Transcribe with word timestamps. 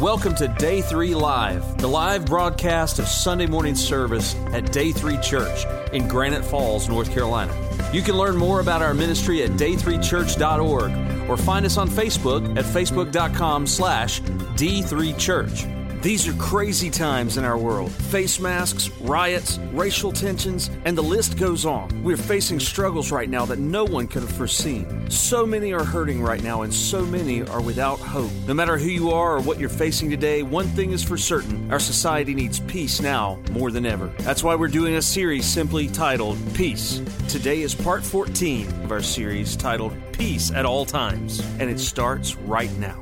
Welcome 0.00 0.36
to 0.36 0.46
Day 0.46 0.80
3 0.80 1.16
Live, 1.16 1.78
the 1.78 1.88
live 1.88 2.24
broadcast 2.24 3.00
of 3.00 3.08
Sunday 3.08 3.46
morning 3.46 3.74
service 3.74 4.36
at 4.52 4.70
Day 4.70 4.92
3 4.92 5.18
Church 5.18 5.64
in 5.92 6.06
Granite 6.06 6.44
Falls, 6.44 6.88
North 6.88 7.10
Carolina. 7.10 7.52
You 7.92 8.02
can 8.02 8.14
learn 8.14 8.36
more 8.36 8.60
about 8.60 8.80
our 8.80 8.94
ministry 8.94 9.42
at 9.42 9.50
day3church.org 9.52 11.28
or 11.28 11.36
find 11.36 11.66
us 11.66 11.76
on 11.76 11.88
Facebook 11.88 12.56
at 12.56 12.64
facebook.com 12.64 13.66
slash 13.66 14.20
D3Church. 14.20 15.77
These 16.08 16.26
are 16.26 16.32
crazy 16.38 16.88
times 16.88 17.36
in 17.36 17.44
our 17.44 17.58
world. 17.58 17.92
Face 17.92 18.40
masks, 18.40 18.88
riots, 18.98 19.58
racial 19.74 20.10
tensions, 20.10 20.70
and 20.86 20.96
the 20.96 21.02
list 21.02 21.36
goes 21.36 21.66
on. 21.66 22.02
We're 22.02 22.16
facing 22.16 22.60
struggles 22.60 23.12
right 23.12 23.28
now 23.28 23.44
that 23.44 23.58
no 23.58 23.84
one 23.84 24.08
could 24.08 24.22
have 24.22 24.32
foreseen. 24.32 25.10
So 25.10 25.44
many 25.44 25.74
are 25.74 25.84
hurting 25.84 26.22
right 26.22 26.42
now, 26.42 26.62
and 26.62 26.72
so 26.72 27.04
many 27.04 27.42
are 27.42 27.60
without 27.60 28.00
hope. 28.00 28.30
No 28.46 28.54
matter 28.54 28.78
who 28.78 28.88
you 28.88 29.10
are 29.10 29.36
or 29.36 29.42
what 29.42 29.60
you're 29.60 29.68
facing 29.68 30.08
today, 30.08 30.42
one 30.42 30.68
thing 30.68 30.92
is 30.92 31.04
for 31.04 31.18
certain 31.18 31.70
our 31.70 31.78
society 31.78 32.32
needs 32.32 32.58
peace 32.60 33.02
now 33.02 33.38
more 33.50 33.70
than 33.70 33.84
ever. 33.84 34.06
That's 34.20 34.42
why 34.42 34.54
we're 34.54 34.68
doing 34.68 34.94
a 34.94 35.02
series 35.02 35.44
simply 35.44 35.88
titled 35.88 36.38
Peace. 36.54 37.02
Today 37.28 37.60
is 37.60 37.74
part 37.74 38.02
14 38.02 38.66
of 38.82 38.92
our 38.92 39.02
series 39.02 39.56
titled 39.56 39.94
Peace 40.12 40.50
at 40.52 40.64
All 40.64 40.86
Times, 40.86 41.40
and 41.60 41.68
it 41.68 41.78
starts 41.78 42.34
right 42.34 42.72
now. 42.78 42.98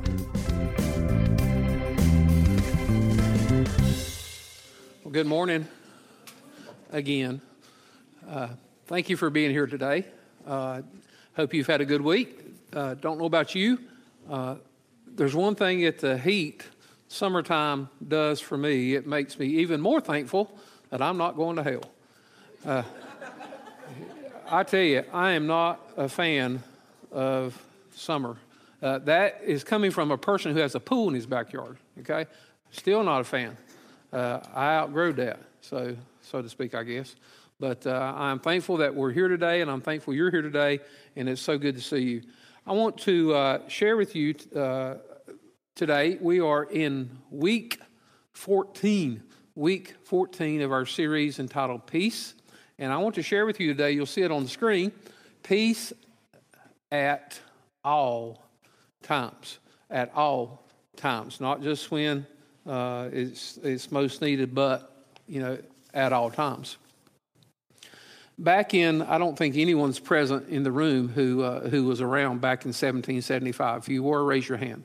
Well, 5.07 5.13
good 5.13 5.25
morning 5.25 5.65
again. 6.91 7.39
Uh, 8.27 8.49
thank 8.87 9.09
you 9.09 9.15
for 9.15 9.29
being 9.29 9.51
here 9.51 9.65
today. 9.65 10.03
Uh, 10.45 10.81
hope 11.33 11.53
you've 11.53 11.65
had 11.65 11.79
a 11.79 11.85
good 11.85 12.01
week. 12.01 12.37
Uh, 12.73 12.95
don't 12.95 13.17
know 13.17 13.23
about 13.23 13.55
you. 13.55 13.79
Uh, 14.29 14.55
there's 15.15 15.33
one 15.33 15.55
thing 15.55 15.79
that 15.83 15.99
the 15.99 16.17
heat, 16.17 16.65
summertime, 17.07 17.87
does 18.05 18.41
for 18.41 18.57
me. 18.57 18.95
It 18.95 19.07
makes 19.07 19.39
me 19.39 19.45
even 19.45 19.79
more 19.79 20.01
thankful 20.01 20.51
that 20.89 21.01
I'm 21.01 21.17
not 21.17 21.37
going 21.37 21.55
to 21.55 21.63
hell. 21.63 21.83
Uh, 22.65 22.83
I 24.51 24.63
tell 24.63 24.81
you, 24.81 25.05
I 25.13 25.31
am 25.31 25.47
not 25.47 25.89
a 25.95 26.09
fan 26.09 26.61
of 27.13 27.57
summer. 27.95 28.35
Uh, 28.81 28.97
that 28.97 29.39
is 29.45 29.63
coming 29.63 29.91
from 29.91 30.11
a 30.11 30.17
person 30.17 30.53
who 30.53 30.59
has 30.59 30.75
a 30.75 30.81
pool 30.81 31.07
in 31.07 31.13
his 31.13 31.25
backyard, 31.25 31.77
okay? 31.97 32.25
Still 32.71 33.05
not 33.05 33.21
a 33.21 33.23
fan 33.23 33.55
uh, 34.11 34.39
I 34.53 34.75
outgrew 34.75 35.13
that, 35.13 35.39
so 35.61 35.95
so 36.21 36.41
to 36.41 36.49
speak, 36.49 36.75
I 36.75 36.83
guess. 36.83 37.15
But 37.59 37.87
uh, 37.87 38.13
I'm 38.15 38.39
thankful 38.39 38.77
that 38.77 38.93
we're 38.93 39.11
here 39.11 39.27
today, 39.27 39.61
and 39.61 39.71
I'm 39.71 39.81
thankful 39.81 40.13
you're 40.13 40.29
here 40.29 40.41
today, 40.41 40.79
and 41.15 41.27
it's 41.27 41.41
so 41.41 41.57
good 41.57 41.75
to 41.75 41.81
see 41.81 41.99
you. 41.99 42.21
I 42.65 42.73
want 42.73 42.97
to 42.99 43.33
uh, 43.33 43.67
share 43.67 43.97
with 43.97 44.15
you 44.15 44.35
uh, 44.55 44.95
today. 45.73 46.17
We 46.21 46.39
are 46.39 46.65
in 46.65 47.09
week 47.31 47.79
14, 48.33 49.23
week 49.55 49.95
14 50.03 50.61
of 50.61 50.71
our 50.71 50.85
series 50.85 51.39
entitled 51.39 51.87
Peace, 51.87 52.35
and 52.77 52.93
I 52.93 52.97
want 52.97 53.15
to 53.15 53.23
share 53.23 53.45
with 53.45 53.59
you 53.59 53.69
today. 53.69 53.91
You'll 53.91 54.05
see 54.05 54.21
it 54.21 54.31
on 54.31 54.43
the 54.43 54.49
screen. 54.49 54.91
Peace 55.41 55.93
at 56.91 57.39
all 57.83 58.43
times, 59.01 59.59
at 59.89 60.11
all 60.13 60.63
times, 60.95 61.41
not 61.41 61.63
just 61.63 61.89
when 61.89 62.27
uh, 62.67 63.09
it's, 63.11 63.57
it's 63.63 63.91
most 63.91 64.21
needed, 64.21 64.53
but, 64.53 65.05
you 65.27 65.39
know, 65.39 65.57
at 65.93 66.13
all 66.13 66.29
times. 66.29 66.77
Back 68.37 68.73
in, 68.73 69.01
I 69.01 69.17
don't 69.17 69.37
think 69.37 69.55
anyone's 69.55 69.99
present 69.99 70.49
in 70.49 70.63
the 70.63 70.71
room 70.71 71.07
who, 71.07 71.41
uh, 71.41 71.69
who 71.69 71.85
was 71.85 72.01
around 72.01 72.39
back 72.39 72.65
in 72.65 72.69
1775. 72.69 73.83
If 73.83 73.89
you 73.89 74.03
were, 74.03 74.23
raise 74.23 74.47
your 74.47 74.59
hand. 74.59 74.83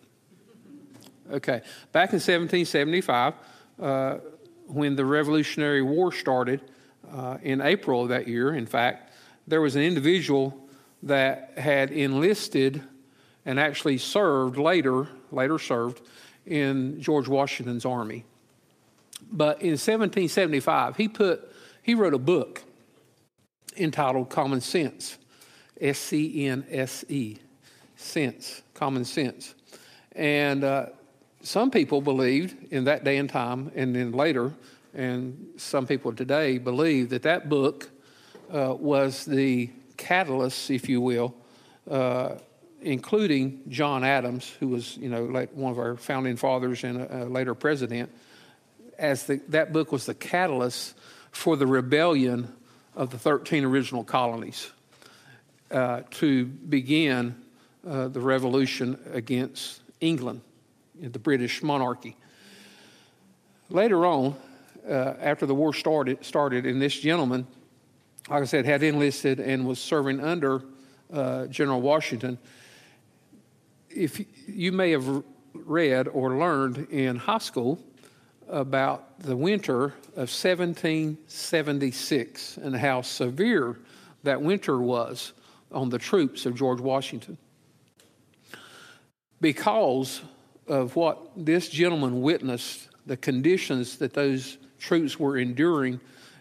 Okay. 1.31 1.61
Back 1.93 2.11
in 2.11 2.21
1775, 2.21 3.35
uh, 3.81 4.19
when 4.67 4.97
the 4.97 5.05
Revolutionary 5.05 5.83
War 5.83 6.13
started, 6.13 6.63
uh, 7.13 7.39
in 7.43 7.61
April 7.61 8.03
of 8.03 8.09
that 8.09 8.27
year, 8.27 8.55
in 8.55 8.67
fact, 8.67 9.13
there 9.47 9.61
was 9.61 9.77
an 9.77 9.83
individual 9.83 10.57
that 11.03 11.53
had 11.59 11.91
enlisted 11.91 12.83
and 13.45 13.59
actually 13.59 13.99
served 13.99 14.57
later, 14.57 15.09
later 15.31 15.59
served 15.59 16.01
in 16.47 17.01
George 17.01 17.29
Washington's 17.29 17.85
army. 17.85 18.25
But 19.31 19.63
in 19.63 19.73
1775, 19.73 20.97
he 20.97 21.09
put 21.09 21.49
he 21.83 21.95
wrote 21.95 22.15
a 22.15 22.19
book 22.19 22.63
entitled 23.77 24.31
Common 24.31 24.61
Sense, 24.61 25.19
S 25.81 25.99
C 25.99 26.47
N 26.47 26.67
S 26.71 27.05
E, 27.09 27.39
sense, 27.97 28.63
common 28.75 29.05
sense, 29.05 29.55
and 30.15 30.65
uh, 30.65 30.87
some 31.43 31.71
people 31.71 32.01
believed 32.01 32.73
in 32.73 32.85
that 32.85 33.05
day 33.05 33.19
and 33.19 33.29
time, 33.29 33.71
and 33.75 33.95
then 33.95 34.13
later, 34.13 34.53
and 34.95 35.49
some 35.57 35.87
people 35.87 36.13
today 36.13 36.59
believe 36.59 37.11
that 37.11 37.23
that 37.23 37.49
book 37.49 37.91
uh, 38.53 38.75
was 38.79 39.25
the 39.25 39.71
catalyst, 39.97 40.71
if 40.71 40.89
you 40.89 41.01
will, 41.01 41.35
uh, 41.91 42.37
including 42.83 43.63
John 43.69 44.05
Adams, 44.05 44.49
who 44.61 44.69
was, 44.69 44.97
you 44.97 45.09
know, 45.09 45.27
one 45.53 45.73
of 45.73 45.79
our 45.79 45.97
founding 45.97 46.37
fathers 46.37 46.85
and 46.85 47.01
a, 47.03 47.25
later 47.25 47.55
president, 47.55 48.11
as 48.99 49.27
the, 49.27 49.41
that 49.49 49.73
book 49.73 49.93
was 49.93 50.07
the 50.07 50.15
catalyst 50.15 50.95
for 51.31 51.57
the 51.57 51.67
rebellion 51.67 52.53
of 52.95 53.11
the 53.11 53.19
13 53.19 53.65
original 53.65 54.05
colonies 54.05 54.71
uh, 55.71 56.03
to 56.11 56.45
begin 56.45 57.35
uh, 57.87 58.09
the 58.09 58.21
revolution 58.21 58.99
against 59.13 59.81
England, 60.01 60.41
the 61.01 61.19
British 61.19 61.63
monarchy. 61.63 62.17
Later 63.71 64.05
on, 64.05 64.37
uh, 64.87 65.15
after 65.21 65.47
the 65.47 65.55
war 65.55 65.73
started, 65.73 66.25
started, 66.25 66.67
and 66.67 66.83
this 66.83 66.99
gentleman, 66.99 67.47
like 68.29 68.43
I 68.43 68.47
said, 68.47 68.67
had 68.67 68.83
enlisted 68.83 69.41
and 69.41 69.67
was 69.67 69.79
serving 69.79 70.21
under 70.21 70.63
uh, 71.13 71.47
General 71.47 71.81
Washington 71.81 72.39
if 73.95 74.21
you 74.49 74.73
may 74.73 74.91
have 74.91 75.23
read 75.55 76.09
or 76.09 76.39
learned 76.39 76.89
in 76.91 77.17
high 77.17 77.39
school 77.39 77.79
about 78.49 79.21
the 79.21 79.37
winter 79.37 79.95
of 80.17 80.29
1776 80.29 82.57
and 82.59 82.77
how 82.77 83.01
severe 83.03 83.79
that 84.23 84.43
winter 84.43 84.79
was 84.79 85.33
on 85.71 85.89
the 85.89 85.99
troops 85.99 86.47
of 86.47 86.55
George 86.55 86.81
Washington. 86.81 87.39
Because 89.41 90.23
of 90.69 90.95
what 90.97 91.31
this 91.37 91.69
gentleman 91.69 92.23
witnessed, 92.23 92.89
the 93.07 93.17
conditions 93.17 93.97
that 93.97 94.15
those 94.15 94.59
troops 94.79 95.19
were 95.19 95.37
enduring 95.37 96.01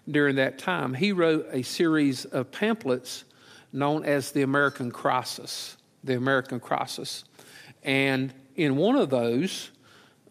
during 0.10 0.36
that 0.36 0.60
time, 0.60 0.94
he 0.94 1.12
wrote 1.12 1.48
a 1.52 1.62
series 1.62 2.26
of 2.26 2.52
pamphlets 2.52 3.24
known 3.72 4.04
as 4.04 4.32
the 4.32 4.42
American 4.42 4.92
Crisis. 4.92 5.78
The 6.04 6.16
American 6.16 6.60
Crisis. 6.60 7.24
And 7.84 8.34
in 8.56 8.76
one 8.76 8.96
of 8.96 9.10
those 9.10 9.72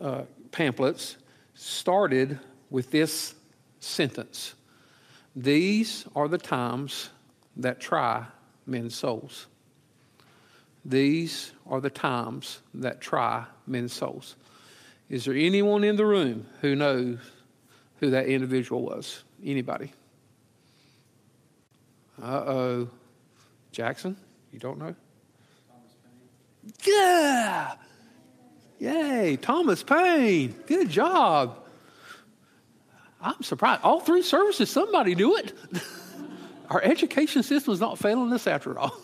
uh, 0.01 0.23
pamphlets, 0.53 1.17
started 1.55 2.39
with 2.71 2.91
this 2.91 3.35
sentence 3.81 4.55
These 5.37 6.07
are 6.17 6.27
the 6.29 6.39
times 6.39 7.11
that 7.57 7.81
try 7.81 8.27
men's 8.67 8.95
souls. 8.95 9.47
These 10.85 11.53
are 11.67 11.81
the 11.81 11.91
times 11.91 12.61
that 12.75 13.01
try 13.01 13.45
men's 13.67 13.93
souls. 13.93 14.37
Is 15.09 15.25
there 15.25 15.35
anyone 15.35 15.85
in 15.85 15.97
the 15.97 16.07
room 16.07 16.47
who 16.61 16.75
knows 16.75 17.19
who 18.01 18.11
that 18.11 18.27
individual 18.27 18.83
was? 18.83 19.23
Anybody? 19.45 19.93
Uh 22.23 22.45
oh. 22.47 22.91
Jackson? 23.73 24.17
You 24.53 24.59
don't 24.59 24.79
know? 24.79 24.95
Yeah. 26.85 27.75
Yay, 28.79 29.37
Thomas 29.37 29.83
Paine. 29.83 30.55
Good 30.67 30.89
job. 30.89 31.59
I'm 33.21 33.43
surprised. 33.43 33.83
All 33.83 34.01
three 34.01 34.23
services, 34.23 34.71
somebody 34.71 35.15
knew 35.15 35.37
it. 35.37 35.53
Our 36.71 36.83
education 36.83 37.43
system 37.43 37.75
is 37.75 37.81
not 37.81 37.99
failing 37.99 38.33
us 38.33 38.47
after 38.47 38.79
all. 38.79 38.97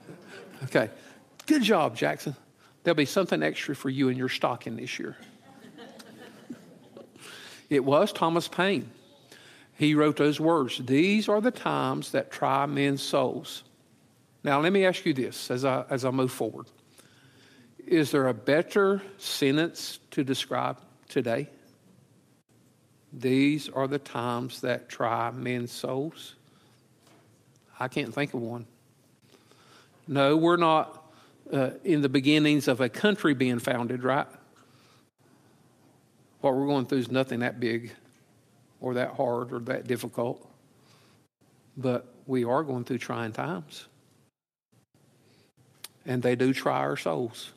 okay. 0.64 0.88
Good 1.46 1.62
job, 1.62 1.96
Jackson. 1.96 2.36
There'll 2.82 2.96
be 2.96 3.04
something 3.04 3.42
extra 3.42 3.74
for 3.74 3.90
you 3.90 4.08
in 4.08 4.16
your 4.16 4.28
stocking 4.28 4.76
this 4.76 4.98
year. 4.98 5.16
it 7.70 7.84
was 7.84 8.12
Thomas 8.12 8.48
Paine. 8.48 8.90
He 9.74 9.94
wrote 9.94 10.16
those 10.16 10.40
words 10.40 10.78
These 10.78 11.28
are 11.28 11.40
the 11.40 11.50
times 11.50 12.12
that 12.12 12.30
try 12.30 12.66
men's 12.66 13.02
souls. 13.02 13.64
Now, 14.44 14.60
let 14.60 14.72
me 14.72 14.84
ask 14.84 15.04
you 15.04 15.12
this 15.12 15.50
as 15.50 15.64
I, 15.64 15.84
as 15.90 16.04
I 16.04 16.10
move 16.10 16.32
forward. 16.32 16.66
Is 17.92 18.10
there 18.10 18.28
a 18.28 18.32
better 18.32 19.02
sentence 19.18 19.98
to 20.12 20.24
describe 20.24 20.78
today? 21.10 21.50
These 23.12 23.68
are 23.68 23.86
the 23.86 23.98
times 23.98 24.62
that 24.62 24.88
try 24.88 25.30
men's 25.30 25.72
souls. 25.72 26.34
I 27.78 27.88
can't 27.88 28.14
think 28.14 28.32
of 28.32 28.40
one. 28.40 28.64
No, 30.08 30.38
we're 30.38 30.56
not 30.56 31.04
uh, 31.52 31.72
in 31.84 32.00
the 32.00 32.08
beginnings 32.08 32.66
of 32.66 32.80
a 32.80 32.88
country 32.88 33.34
being 33.34 33.58
founded, 33.58 34.04
right? 34.04 34.26
what 36.40 36.54
we're 36.54 36.66
going 36.66 36.86
through 36.86 36.98
is 36.98 37.10
nothing 37.10 37.40
that 37.40 37.60
big 37.60 37.92
or 38.80 38.94
that 38.94 39.16
hard 39.16 39.52
or 39.52 39.58
that 39.58 39.86
difficult. 39.86 40.48
But 41.76 42.06
we 42.26 42.44
are 42.44 42.62
going 42.62 42.84
through 42.84 42.98
trying 42.98 43.32
times. 43.32 43.86
And 46.06 46.22
they 46.22 46.36
do 46.36 46.54
try 46.54 46.78
our 46.78 46.96
souls. 46.96 47.52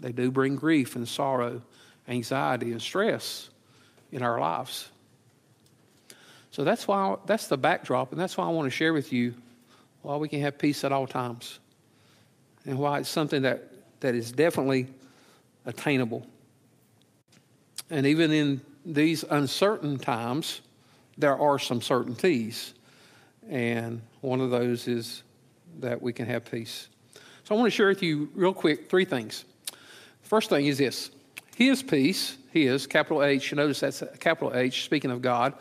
They 0.00 0.12
do 0.12 0.30
bring 0.30 0.56
grief 0.56 0.96
and 0.96 1.06
sorrow, 1.06 1.62
anxiety 2.08 2.72
and 2.72 2.80
stress 2.80 3.50
in 4.10 4.22
our 4.22 4.40
lives. 4.40 4.90
So 6.50 6.64
that's 6.64 6.88
why 6.88 7.16
that's 7.26 7.46
the 7.46 7.56
backdrop, 7.56 8.12
and 8.12 8.20
that's 8.20 8.36
why 8.36 8.44
I 8.44 8.48
want 8.48 8.66
to 8.66 8.70
share 8.70 8.92
with 8.92 9.12
you 9.12 9.34
why 10.02 10.16
we 10.16 10.28
can 10.28 10.40
have 10.40 10.58
peace 10.58 10.82
at 10.84 10.92
all 10.92 11.06
times. 11.06 11.60
And 12.66 12.78
why 12.78 12.98
it's 12.98 13.08
something 13.08 13.42
that, 13.42 13.70
that 14.00 14.14
is 14.14 14.32
definitely 14.32 14.88
attainable. 15.66 16.26
And 17.90 18.06
even 18.06 18.32
in 18.32 18.60
these 18.84 19.24
uncertain 19.24 19.98
times, 19.98 20.60
there 21.16 21.38
are 21.38 21.58
some 21.58 21.80
certainties. 21.80 22.74
And 23.48 24.00
one 24.20 24.40
of 24.40 24.50
those 24.50 24.88
is 24.88 25.22
that 25.80 26.00
we 26.00 26.12
can 26.12 26.26
have 26.26 26.50
peace. 26.50 26.88
So 27.44 27.54
I 27.54 27.58
want 27.58 27.66
to 27.66 27.70
share 27.70 27.88
with 27.88 28.02
you, 28.02 28.30
real 28.34 28.54
quick, 28.54 28.88
three 28.88 29.04
things. 29.04 29.44
First 30.30 30.48
thing 30.48 30.66
is 30.66 30.78
this 30.78 31.10
His 31.56 31.82
peace, 31.82 32.36
His, 32.52 32.86
capital 32.86 33.24
H, 33.24 33.50
you 33.50 33.56
notice 33.56 33.80
that's 33.80 34.04
capital 34.20 34.54
H, 34.54 34.84
speaking 34.84 35.10
of 35.10 35.20
God, 35.20 35.54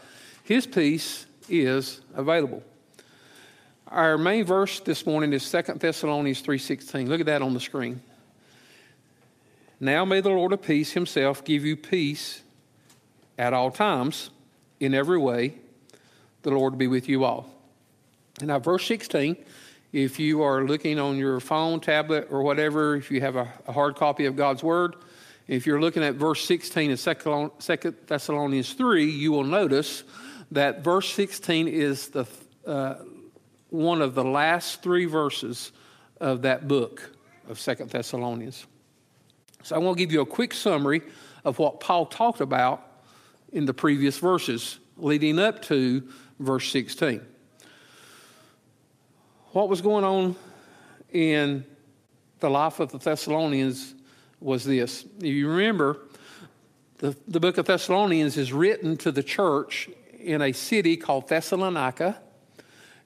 His 0.44 0.68
peace 0.68 1.26
is 1.50 2.02
available. 2.14 2.62
Our 3.88 4.16
main 4.20 4.46
verse 4.46 4.80
this 4.80 5.08
morning 5.08 5.34
is 5.34 5.50
2 5.52 5.74
Thessalonians 5.80 6.44
3.16. 6.44 7.08
Look 7.08 7.20
at 7.20 7.26
that 7.26 7.42
on 7.42 7.56
the 7.56 7.60
screen. 7.60 8.00
Now 9.80 10.06
may 10.06 10.22
the 10.22 10.30
Lord 10.30 10.54
of 10.54 10.62
peace 10.62 10.92
himself 10.92 11.44
give 11.44 11.66
you 11.66 11.76
peace 11.76 12.44
at 13.40 13.54
all 13.54 13.72
times, 13.72 14.30
in 14.80 14.94
every 14.94 15.18
way. 15.18 15.56
The 16.44 16.52
Lord 16.52 16.78
be 16.78 16.86
with 16.86 17.10
you 17.10 17.24
all. 17.24 17.50
And 18.38 18.50
now, 18.50 18.60
verse 18.60 18.86
16, 18.86 19.36
if 19.92 20.20
you 20.20 20.44
are 20.44 20.64
looking 20.64 21.00
on 21.00 21.18
your 21.18 21.40
phone, 21.40 21.80
tablet, 21.80 22.28
or 22.30 22.44
whatever, 22.44 22.96
if 22.96 23.10
you 23.10 23.22
have 23.22 23.36
a, 23.36 23.52
a 23.68 23.72
hard 23.72 23.96
copy 23.96 24.26
of 24.26 24.36
God's 24.36 24.64
Word, 24.64 24.96
if 25.48 25.66
you're 25.66 25.82
looking 25.82 26.04
at 26.04 26.16
verse 26.16 26.46
16 26.46 26.92
of 26.92 27.02
2 27.60 27.96
Thessalonians 28.06 28.74
3, 28.74 29.10
you 29.10 29.32
will 29.32 29.44
notice 29.44 30.04
that 30.52 30.84
verse 30.84 31.12
16 31.14 31.68
is 31.68 32.10
the, 32.10 32.26
uh, 32.68 32.96
one 33.70 34.02
of 34.02 34.14
the 34.14 34.24
last 34.24 34.84
three 34.84 35.06
verses 35.06 35.72
of 36.20 36.44
that 36.44 36.68
book 36.68 37.10
of 37.48 37.60
2 37.60 37.76
Thessalonians. 37.86 38.68
So 39.64 39.76
I 39.76 39.80
want 39.80 39.98
to 39.98 40.04
give 40.04 40.12
you 40.12 40.22
a 40.22 40.26
quick 40.26 40.54
summary 40.54 41.02
of 41.44 41.58
what 41.58 41.80
Paul 41.80 42.06
talked 42.06 42.42
about 42.42 42.86
in 43.52 43.66
the 43.66 43.74
previous 43.74 44.20
verses 44.20 44.80
leading 44.98 45.40
up 45.40 45.64
to 45.64 46.08
verse 46.40 46.72
16. 46.72 47.22
What 49.52 49.70
was 49.70 49.82
going 49.82 50.04
on 50.04 50.36
in 51.12 51.66
the 52.40 52.50
life 52.50 52.80
of 52.80 52.92
the 52.92 53.00
Thessalonians 53.00 53.96
was 54.40 54.64
this. 54.64 55.06
You 55.20 55.50
remember, 55.50 56.00
the, 57.00 57.16
the 57.28 57.40
book 57.40 57.58
of 57.58 57.66
Thessalonians 57.66 58.38
is 58.38 58.54
written 58.54 58.96
to 58.98 59.12
the 59.12 59.24
church 59.24 59.90
in 60.20 60.42
a 60.42 60.52
city 60.52 60.98
called 60.98 61.28
Thessalonica 61.28 62.20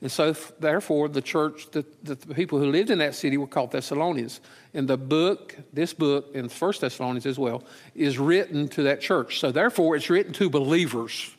and 0.03 0.11
so, 0.11 0.33
therefore, 0.59 1.07
the 1.07 1.21
church, 1.21 1.71
the, 1.71 1.85
the, 2.03 2.17
people 2.17 2.59
who 2.59 2.69
lived 2.69 2.89
in 2.89 2.97
that 2.97 3.15
city 3.15 3.37
were 3.37 3.47
called 3.47 3.71
Thessalonians. 3.71 4.41
And 4.73 4.85
the 4.85 4.97
book, 4.97 5.55
this 5.71 5.93
book, 5.93 6.29
in 6.33 6.49
First 6.49 6.81
Thessalonians 6.81 7.25
as 7.25 7.39
well, 7.39 7.63
is 7.95 8.19
written 8.19 8.67
to 8.67 8.83
that 8.83 8.99
church. 8.99 9.39
So, 9.39 9.49
therefore, 9.49 9.95
it's 9.95 10.09
written 10.09 10.33
to 10.33 10.49
believers, 10.49 11.33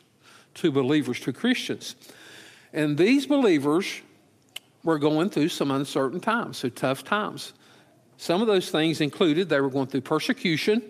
to 0.55 0.71
believers, 0.71 1.19
to 1.19 1.31
Christians. 1.31 1.95
And 2.73 2.97
these 2.97 3.27
believers 3.27 4.01
were 4.85 4.99
going 4.99 5.29
through 5.29 5.49
some 5.49 5.71
uncertain 5.71 6.21
times, 6.21 6.57
so 6.57 6.69
tough 6.69 7.03
times. 7.03 7.51
Some 8.17 8.39
of 8.41 8.47
those 8.47 8.69
things 8.69 9.01
included 9.01 9.49
they 9.49 9.59
were 9.59 9.69
going 9.69 9.87
through 9.87 10.01
persecution, 10.01 10.81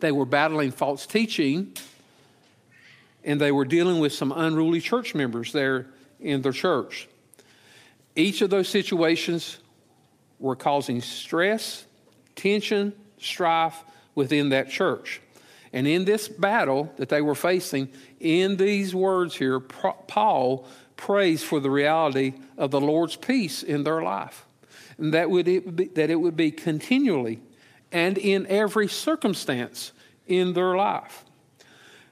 they 0.00 0.10
were 0.10 0.24
battling 0.24 0.72
false 0.72 1.06
teaching, 1.06 1.76
and 3.22 3.40
they 3.40 3.52
were 3.52 3.64
dealing 3.64 4.00
with 4.00 4.12
some 4.12 4.32
unruly 4.32 4.80
church 4.80 5.14
members 5.14 5.52
there 5.52 5.86
in 6.18 6.42
their 6.42 6.50
church. 6.50 7.08
Each 8.16 8.42
of 8.42 8.50
those 8.50 8.68
situations 8.68 9.58
were 10.40 10.56
causing 10.56 11.00
stress, 11.00 11.84
tension, 12.34 12.94
strife 13.18 13.84
within 14.16 14.48
that 14.48 14.70
church. 14.70 15.20
And 15.72 15.86
in 15.86 16.04
this 16.04 16.28
battle 16.28 16.92
that 16.96 17.08
they 17.08 17.22
were 17.22 17.34
facing, 17.34 17.88
in 18.18 18.56
these 18.56 18.94
words 18.94 19.36
here, 19.36 19.60
Paul 19.60 20.66
prays 21.02 21.42
for 21.42 21.58
the 21.58 21.70
reality 21.70 22.32
of 22.56 22.70
the 22.70 22.80
Lord's 22.80 23.16
peace 23.16 23.64
in 23.64 23.82
their 23.82 24.02
life. 24.02 24.46
And 24.98 25.12
that, 25.14 25.28
would 25.28 25.48
it 25.48 25.74
be, 25.74 25.86
that 25.86 26.10
it 26.10 26.14
would 26.14 26.36
be 26.36 26.52
continually 26.52 27.40
and 27.90 28.16
in 28.16 28.46
every 28.46 28.86
circumstance 28.86 29.90
in 30.28 30.52
their 30.52 30.76
life. 30.76 31.24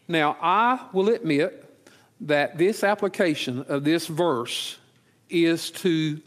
Now, 0.08 0.36
I 0.42 0.88
will 0.92 1.08
admit 1.08 1.84
that 2.22 2.58
this 2.58 2.82
application 2.82 3.64
of 3.68 3.84
this 3.84 4.08
verse 4.08 4.76
is 5.28 5.70
to 5.70 6.20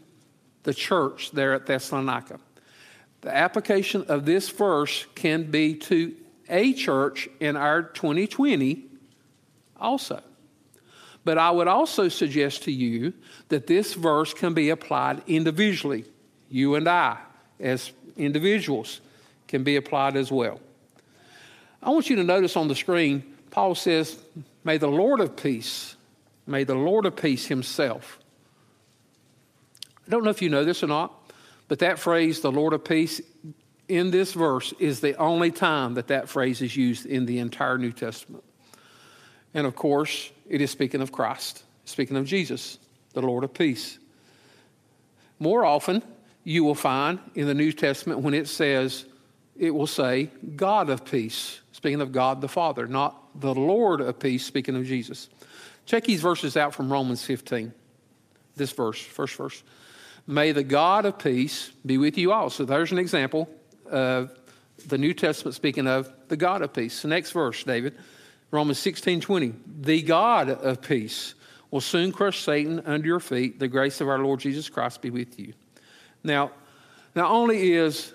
the 0.62 0.72
church 0.72 1.32
there 1.32 1.52
at 1.52 1.66
Thessalonica. 1.66 2.40
The 3.20 3.36
application 3.36 4.06
of 4.08 4.24
this 4.24 4.48
verse 4.48 5.04
can 5.14 5.50
be 5.50 5.74
to 5.74 6.14
a 6.48 6.72
church 6.72 7.28
in 7.40 7.56
our 7.56 7.82
2020 7.82 8.86
also. 9.78 10.22
But 11.24 11.38
I 11.38 11.50
would 11.50 11.68
also 11.68 12.08
suggest 12.08 12.64
to 12.64 12.72
you 12.72 13.14
that 13.48 13.66
this 13.66 13.94
verse 13.94 14.34
can 14.34 14.54
be 14.54 14.70
applied 14.70 15.22
individually. 15.26 16.04
You 16.50 16.74
and 16.74 16.86
I, 16.86 17.18
as 17.58 17.92
individuals, 18.16 19.00
can 19.48 19.64
be 19.64 19.76
applied 19.76 20.16
as 20.16 20.30
well. 20.30 20.60
I 21.82 21.90
want 21.90 22.10
you 22.10 22.16
to 22.16 22.24
notice 22.24 22.56
on 22.56 22.68
the 22.68 22.74
screen, 22.74 23.22
Paul 23.50 23.74
says, 23.74 24.18
May 24.64 24.78
the 24.78 24.88
Lord 24.88 25.20
of 25.20 25.36
peace, 25.36 25.96
may 26.46 26.64
the 26.64 26.74
Lord 26.74 27.06
of 27.06 27.16
peace 27.16 27.46
himself. 27.46 28.18
I 30.06 30.10
don't 30.10 30.24
know 30.24 30.30
if 30.30 30.42
you 30.42 30.50
know 30.50 30.64
this 30.64 30.82
or 30.82 30.86
not, 30.86 31.12
but 31.68 31.78
that 31.78 31.98
phrase, 31.98 32.40
the 32.40 32.52
Lord 32.52 32.72
of 32.72 32.84
peace, 32.84 33.20
in 33.88 34.10
this 34.10 34.32
verse 34.32 34.72
is 34.78 35.00
the 35.00 35.16
only 35.16 35.50
time 35.50 35.94
that 35.94 36.08
that 36.08 36.28
phrase 36.28 36.62
is 36.62 36.76
used 36.76 37.06
in 37.06 37.26
the 37.26 37.38
entire 37.38 37.78
New 37.78 37.92
Testament. 37.92 38.44
And 39.54 39.66
of 39.66 39.76
course, 39.76 40.30
it 40.48 40.60
is 40.60 40.70
speaking 40.70 41.00
of 41.00 41.12
Christ, 41.12 41.62
speaking 41.84 42.16
of 42.16 42.26
Jesus, 42.26 42.78
the 43.12 43.22
Lord 43.22 43.44
of 43.44 43.54
peace. 43.54 43.98
More 45.38 45.64
often, 45.64 46.02
you 46.42 46.64
will 46.64 46.74
find 46.74 47.18
in 47.34 47.46
the 47.46 47.54
New 47.54 47.72
Testament 47.72 48.20
when 48.20 48.34
it 48.34 48.48
says, 48.48 49.06
it 49.56 49.70
will 49.70 49.86
say, 49.86 50.30
God 50.56 50.90
of 50.90 51.04
peace, 51.04 51.60
speaking 51.72 52.00
of 52.00 52.12
God 52.12 52.40
the 52.40 52.48
Father, 52.48 52.86
not 52.86 53.40
the 53.40 53.54
Lord 53.54 54.00
of 54.00 54.18
peace, 54.18 54.44
speaking 54.44 54.76
of 54.76 54.84
Jesus. 54.84 55.28
Check 55.86 56.04
these 56.04 56.20
verses 56.20 56.56
out 56.56 56.74
from 56.74 56.92
Romans 56.92 57.24
15. 57.24 57.72
This 58.56 58.72
verse, 58.72 59.00
first 59.00 59.36
verse. 59.36 59.62
May 60.26 60.52
the 60.52 60.62
God 60.62 61.04
of 61.04 61.18
peace 61.18 61.70
be 61.84 61.98
with 61.98 62.16
you 62.16 62.32
all. 62.32 62.50
So 62.50 62.64
there's 62.64 62.92
an 62.92 62.98
example 62.98 63.48
of 63.90 64.36
the 64.86 64.98
New 64.98 65.12
Testament 65.12 65.54
speaking 65.54 65.86
of 65.86 66.10
the 66.28 66.36
God 66.36 66.62
of 66.62 66.72
peace. 66.72 67.02
The 67.02 67.08
next 67.08 67.32
verse, 67.32 67.62
David, 67.62 67.94
Romans 68.54 68.78
16 68.78 69.20
20. 69.20 69.52
The 69.80 70.00
God 70.02 70.48
of 70.48 70.80
peace 70.80 71.34
will 71.72 71.80
soon 71.80 72.12
crush 72.12 72.40
Satan 72.40 72.80
under 72.86 73.04
your 73.04 73.18
feet. 73.18 73.58
The 73.58 73.66
grace 73.66 74.00
of 74.00 74.08
our 74.08 74.20
Lord 74.20 74.38
Jesus 74.38 74.68
Christ 74.68 75.02
be 75.02 75.10
with 75.10 75.40
you. 75.40 75.54
Now, 76.22 76.52
not 77.16 77.32
only 77.32 77.72
is 77.72 78.14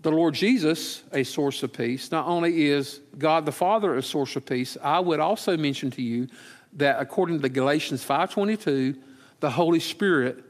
the 0.00 0.10
Lord 0.10 0.32
Jesus 0.32 1.02
a 1.12 1.22
source 1.22 1.62
of 1.62 1.74
peace. 1.74 2.10
Not 2.10 2.26
only 2.26 2.68
is 2.68 3.00
God 3.18 3.44
the 3.44 3.52
Father 3.52 3.94
a 3.94 4.02
source 4.02 4.36
of 4.36 4.46
peace, 4.46 4.78
I 4.82 5.00
would 5.00 5.20
also 5.20 5.54
mention 5.58 5.90
to 5.90 6.02
you 6.02 6.28
that 6.74 6.98
according 6.98 7.42
to 7.42 7.48
Galatians 7.50 8.02
5:22, 8.02 8.96
the 9.40 9.50
Holy 9.50 9.80
Spirit 9.80 10.42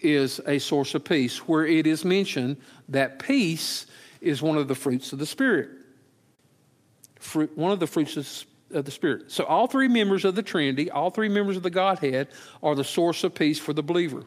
is 0.00 0.40
a 0.46 0.60
source 0.60 0.94
of 0.94 1.02
peace, 1.02 1.38
where 1.48 1.66
it 1.66 1.88
is 1.88 2.04
mentioned 2.04 2.58
that 2.88 3.18
peace 3.18 3.86
is 4.20 4.42
one 4.42 4.58
of 4.58 4.68
the 4.68 4.76
fruits 4.76 5.12
of 5.12 5.18
the 5.18 5.26
Spirit. 5.26 5.70
Fruit, 7.24 7.56
one 7.56 7.72
of 7.72 7.80
the 7.80 7.86
fruits 7.86 8.16
of 8.16 8.84
the 8.84 8.90
Spirit. 8.90 9.30
So 9.30 9.44
all 9.44 9.66
three 9.66 9.88
members 9.88 10.24
of 10.24 10.34
the 10.34 10.42
Trinity, 10.42 10.90
all 10.90 11.10
three 11.10 11.28
members 11.28 11.56
of 11.56 11.62
the 11.62 11.70
Godhead, 11.70 12.28
are 12.62 12.74
the 12.74 12.84
source 12.84 13.24
of 13.24 13.34
peace 13.34 13.58
for 13.58 13.72
the 13.72 13.82
believer. 13.82 14.24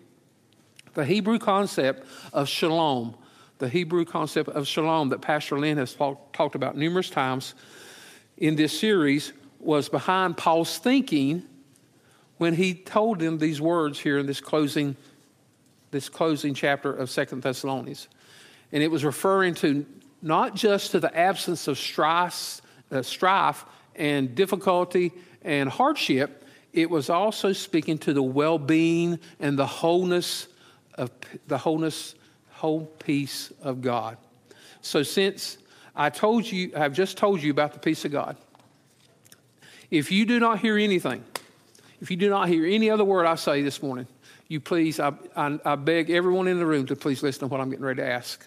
The 0.93 1.05
Hebrew 1.05 1.37
concept 1.37 2.05
of 2.33 2.49
shalom 2.49 3.15
the 3.59 3.69
Hebrew 3.69 4.05
concept 4.05 4.49
of 4.49 4.67
shalom 4.67 5.09
that 5.09 5.21
Pastor 5.21 5.57
Lynn 5.57 5.77
has 5.77 5.93
talk, 5.93 6.31
talked 6.33 6.55
about 6.55 6.77
numerous 6.77 7.09
times 7.09 7.55
in 8.37 8.55
this 8.55 8.77
series 8.77 9.33
was 9.59 9.89
behind 9.89 10.37
Paul's 10.37 10.77
thinking 10.77 11.43
when 12.37 12.53
he 12.53 12.75
told 12.75 13.19
them 13.19 13.39
these 13.39 13.59
words 13.59 13.99
here 13.99 14.19
in 14.19 14.27
this 14.27 14.39
closing, 14.39 14.95
this 15.89 16.07
closing 16.07 16.53
chapter 16.53 16.93
of 16.93 17.09
Second 17.09 17.41
Thessalonians. 17.41 18.07
And 18.71 18.83
it 18.83 18.91
was 18.91 19.03
referring 19.03 19.55
to 19.55 19.85
not 20.21 20.55
just 20.55 20.91
to 20.91 20.99
the 20.99 21.15
absence 21.17 21.67
of 21.67 21.79
strife, 21.79 22.61
uh, 22.91 23.01
strife 23.01 23.65
and 23.95 24.35
difficulty 24.35 25.11
and 25.41 25.69
hardship, 25.69 26.45
it 26.73 26.89
was 26.89 27.09
also 27.09 27.53
speaking 27.53 27.97
to 27.99 28.13
the 28.13 28.21
well-being 28.21 29.19
and 29.39 29.57
the 29.57 29.65
wholeness 29.65 30.47
of 30.95 31.11
the 31.47 31.57
wholeness, 31.57 32.15
whole 32.51 32.85
peace 32.85 33.51
of 33.61 33.81
God. 33.81 34.17
So 34.81 35.03
since 35.03 35.57
I 35.95 36.09
told 36.09 36.45
you, 36.45 36.71
I've 36.75 36.93
just 36.93 37.17
told 37.17 37.41
you 37.41 37.51
about 37.51 37.73
the 37.73 37.79
peace 37.79 38.05
of 38.05 38.11
God. 38.11 38.37
If 39.89 40.11
you 40.11 40.25
do 40.25 40.39
not 40.39 40.59
hear 40.59 40.77
anything, 40.77 41.23
if 42.01 42.11
you 42.11 42.17
do 42.17 42.29
not 42.29 42.49
hear 42.49 42.65
any 42.65 42.89
other 42.89 43.05
word 43.05 43.25
I 43.25 43.35
say 43.35 43.61
this 43.61 43.81
morning, 43.81 44.07
you 44.47 44.59
please, 44.59 44.99
I, 44.99 45.13
I, 45.35 45.59
I 45.65 45.75
beg 45.75 46.09
everyone 46.09 46.47
in 46.47 46.57
the 46.59 46.65
room 46.65 46.85
to 46.87 46.95
please 46.95 47.23
listen 47.23 47.41
to 47.41 47.47
what 47.47 47.59
I'm 47.59 47.69
getting 47.69 47.85
ready 47.85 48.01
to 48.01 48.07
ask. 48.07 48.45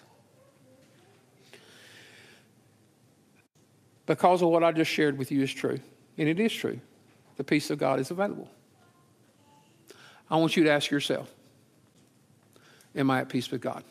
Because 4.05 4.41
of 4.41 4.49
what 4.49 4.63
I 4.63 4.71
just 4.71 4.91
shared 4.91 5.17
with 5.17 5.31
you 5.31 5.41
is 5.41 5.53
true, 5.53 5.79
and 6.17 6.27
it 6.27 6.39
is 6.39 6.51
true. 6.51 6.79
The 7.37 7.43
peace 7.43 7.69
of 7.69 7.77
God 7.77 7.99
is 7.99 8.11
available. 8.11 8.49
I 10.29 10.37
want 10.37 10.55
you 10.55 10.63
to 10.63 10.71
ask 10.71 10.89
yourself 10.89 11.31
Am 12.95 13.09
I 13.09 13.21
at 13.21 13.29
peace 13.29 13.49
with 13.51 13.61
God? 13.61 13.83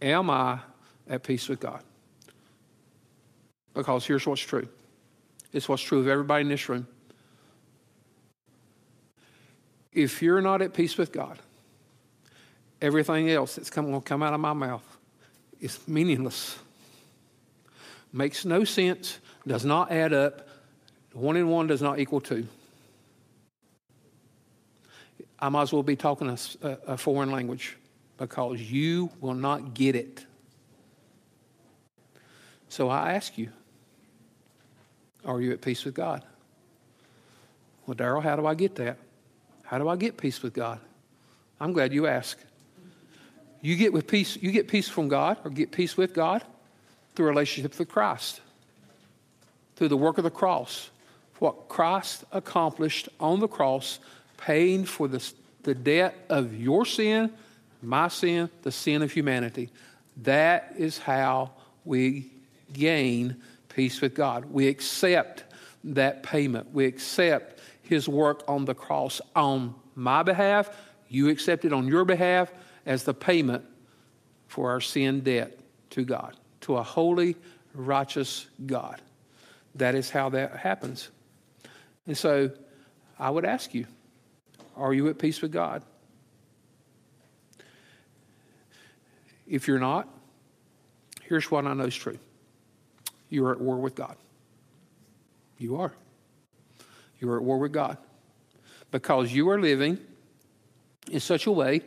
Am 0.00 0.30
I 0.30 0.60
at 1.08 1.22
peace 1.22 1.48
with 1.48 1.60
God? 1.60 1.82
Because 3.74 4.06
here's 4.06 4.26
what's 4.26 4.40
true 4.40 4.68
it's 5.52 5.68
what's 5.68 5.82
true 5.82 5.98
of 6.00 6.08
everybody 6.08 6.42
in 6.42 6.48
this 6.48 6.68
room. 6.68 6.86
If 9.92 10.22
you're 10.22 10.40
not 10.40 10.62
at 10.62 10.72
peace 10.72 10.96
with 10.96 11.10
God, 11.10 11.38
everything 12.80 13.28
else 13.30 13.56
that's 13.56 13.70
going 13.70 13.92
to 13.92 14.00
come 14.00 14.22
out 14.22 14.32
of 14.32 14.40
my 14.40 14.52
mouth 14.52 14.84
is 15.60 15.80
meaningless, 15.88 16.58
makes 18.12 18.44
no 18.44 18.64
sense, 18.64 19.18
does 19.46 19.64
not 19.64 19.90
add 19.90 20.12
up. 20.12 20.48
One 21.12 21.36
and 21.36 21.50
one 21.50 21.66
does 21.66 21.82
not 21.82 21.98
equal 21.98 22.20
two. 22.20 22.46
I 25.38 25.48
might 25.48 25.62
as 25.62 25.72
well 25.72 25.82
be 25.82 25.96
talking 25.96 26.28
a, 26.28 26.68
a 26.86 26.96
foreign 26.96 27.30
language 27.30 27.76
because 28.18 28.60
you 28.60 29.10
will 29.20 29.34
not 29.34 29.74
get 29.74 29.96
it. 29.96 30.26
So 32.68 32.88
I 32.88 33.14
ask 33.14 33.38
you, 33.38 33.48
are 35.24 35.40
you 35.40 35.52
at 35.52 35.60
peace 35.60 35.84
with 35.84 35.94
God? 35.94 36.24
Well, 37.86 37.96
Daryl, 37.96 38.22
how 38.22 38.36
do 38.36 38.46
I 38.46 38.54
get 38.54 38.76
that? 38.76 38.98
How 39.64 39.78
do 39.78 39.88
I 39.88 39.96
get 39.96 40.16
peace 40.16 40.42
with 40.42 40.52
God? 40.52 40.78
I'm 41.58 41.72
glad 41.72 41.92
you 41.92 42.06
asked. 42.06 42.44
You 43.62 43.76
get 43.76 43.92
with 43.92 44.06
peace, 44.06 44.36
you 44.36 44.52
get 44.52 44.68
peace 44.68 44.88
from 44.88 45.08
God 45.08 45.38
or 45.44 45.50
get 45.50 45.72
peace 45.72 45.96
with 45.96 46.14
God 46.14 46.44
through 47.14 47.26
relationship 47.26 47.78
with 47.78 47.88
Christ. 47.88 48.40
Through 49.76 49.88
the 49.88 49.96
work 49.96 50.18
of 50.18 50.24
the 50.24 50.30
cross. 50.30 50.90
What 51.38 51.68
Christ 51.68 52.24
accomplished 52.32 53.08
on 53.18 53.40
the 53.40 53.48
cross, 53.48 53.98
paying 54.36 54.84
for 54.84 55.08
the, 55.08 55.32
the 55.62 55.74
debt 55.74 56.14
of 56.28 56.54
your 56.54 56.84
sin, 56.84 57.32
my 57.82 58.08
sin, 58.08 58.50
the 58.62 58.72
sin 58.72 59.02
of 59.02 59.10
humanity. 59.10 59.70
That 60.18 60.74
is 60.76 60.98
how 60.98 61.52
we 61.84 62.30
gain 62.72 63.36
peace 63.68 64.00
with 64.00 64.14
God. 64.14 64.46
We 64.52 64.68
accept 64.68 65.44
that 65.84 66.22
payment. 66.22 66.72
We 66.74 66.84
accept 66.84 67.60
his 67.82 68.08
work 68.08 68.42
on 68.46 68.64
the 68.66 68.74
cross 68.74 69.20
on 69.34 69.74
my 69.94 70.22
behalf. 70.22 70.70
You 71.08 71.28
accept 71.28 71.64
it 71.64 71.72
on 71.72 71.88
your 71.88 72.04
behalf 72.04 72.52
as 72.86 73.04
the 73.04 73.14
payment 73.14 73.64
for 74.46 74.70
our 74.70 74.80
sin 74.80 75.20
debt 75.20 75.58
to 75.90 76.04
God, 76.04 76.36
to 76.62 76.76
a 76.76 76.82
holy, 76.82 77.36
righteous 77.74 78.46
God. 78.66 79.00
That 79.76 79.94
is 79.94 80.10
how 80.10 80.30
that 80.30 80.56
happens. 80.56 81.08
And 82.06 82.16
so 82.16 82.50
I 83.18 83.30
would 83.30 83.44
ask 83.44 83.74
you 83.74 83.86
are 84.76 84.94
you 84.94 85.08
at 85.08 85.18
peace 85.18 85.42
with 85.42 85.52
God? 85.52 85.82
If 89.46 89.66
you're 89.66 89.80
not, 89.80 90.08
here's 91.22 91.50
what 91.50 91.66
I 91.66 91.74
know 91.74 91.84
is 91.84 91.94
true 91.94 92.18
you 93.28 93.44
are 93.46 93.52
at 93.52 93.60
war 93.60 93.76
with 93.76 93.94
God. 93.94 94.16
You 95.58 95.76
are. 95.76 95.92
You 97.20 97.30
are 97.30 97.36
at 97.36 97.42
war 97.42 97.58
with 97.58 97.72
God. 97.72 97.98
Because 98.90 99.32
you 99.32 99.48
are 99.50 99.60
living 99.60 99.98
in 101.10 101.20
such 101.20 101.46
a 101.46 101.52
way 101.52 101.82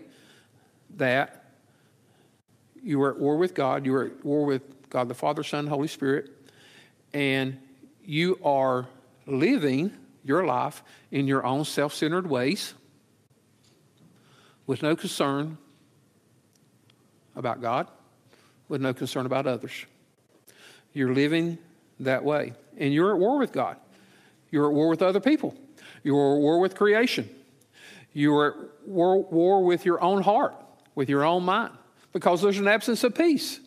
that 0.97 1.42
you 2.83 3.01
are 3.01 3.11
at 3.11 3.19
war 3.19 3.37
with 3.37 3.53
God, 3.53 3.85
you 3.85 3.95
are 3.95 4.05
at 4.05 4.25
war 4.25 4.45
with 4.45 4.89
God 4.89 5.07
the 5.07 5.15
Father, 5.15 5.43
Son, 5.43 5.67
Holy 5.67 5.87
Spirit, 5.87 6.29
and 7.13 7.57
you 8.03 8.39
are 8.43 8.87
living 9.25 9.91
your 10.23 10.45
life 10.45 10.83
in 11.11 11.27
your 11.27 11.45
own 11.45 11.65
self 11.65 11.93
centered 11.93 12.27
ways 12.27 12.73
with 14.67 14.83
no 14.83 14.95
concern 14.95 15.57
about 17.35 17.61
God, 17.61 17.87
with 18.67 18.81
no 18.81 18.93
concern 18.93 19.25
about 19.25 19.47
others. 19.47 19.85
You're 20.93 21.13
living 21.13 21.57
that 22.01 22.23
way. 22.23 22.53
And 22.77 22.93
you're 22.93 23.13
at 23.13 23.19
war 23.19 23.37
with 23.39 23.51
God. 23.51 23.77
You're 24.51 24.67
at 24.67 24.73
war 24.73 24.89
with 24.89 25.01
other 25.01 25.19
people. 25.19 25.55
You're 26.03 26.35
at 26.35 26.41
war 26.41 26.59
with 26.59 26.75
creation. 26.75 27.29
You're 28.13 28.47
at 28.47 28.87
war, 28.87 29.23
war 29.23 29.63
with 29.63 29.85
your 29.85 30.01
own 30.01 30.21
heart, 30.21 30.55
with 30.93 31.09
your 31.09 31.23
own 31.25 31.43
mind, 31.43 31.73
because 32.13 32.41
there's 32.41 32.59
an 32.59 32.67
absence 32.67 33.03
of 33.03 33.15
peace. 33.15 33.59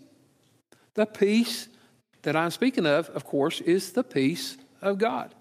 The 0.95 1.05
peace 1.05 1.69
that 2.23 2.37
I'm 2.37 2.51
speaking 2.51 2.87
of, 2.87 3.11
of 3.11 3.25
course, 3.25 3.61
is 3.61 3.93
the 3.93 4.05
peace 4.05 4.57
of 4.81 4.99
God. 4.99 5.35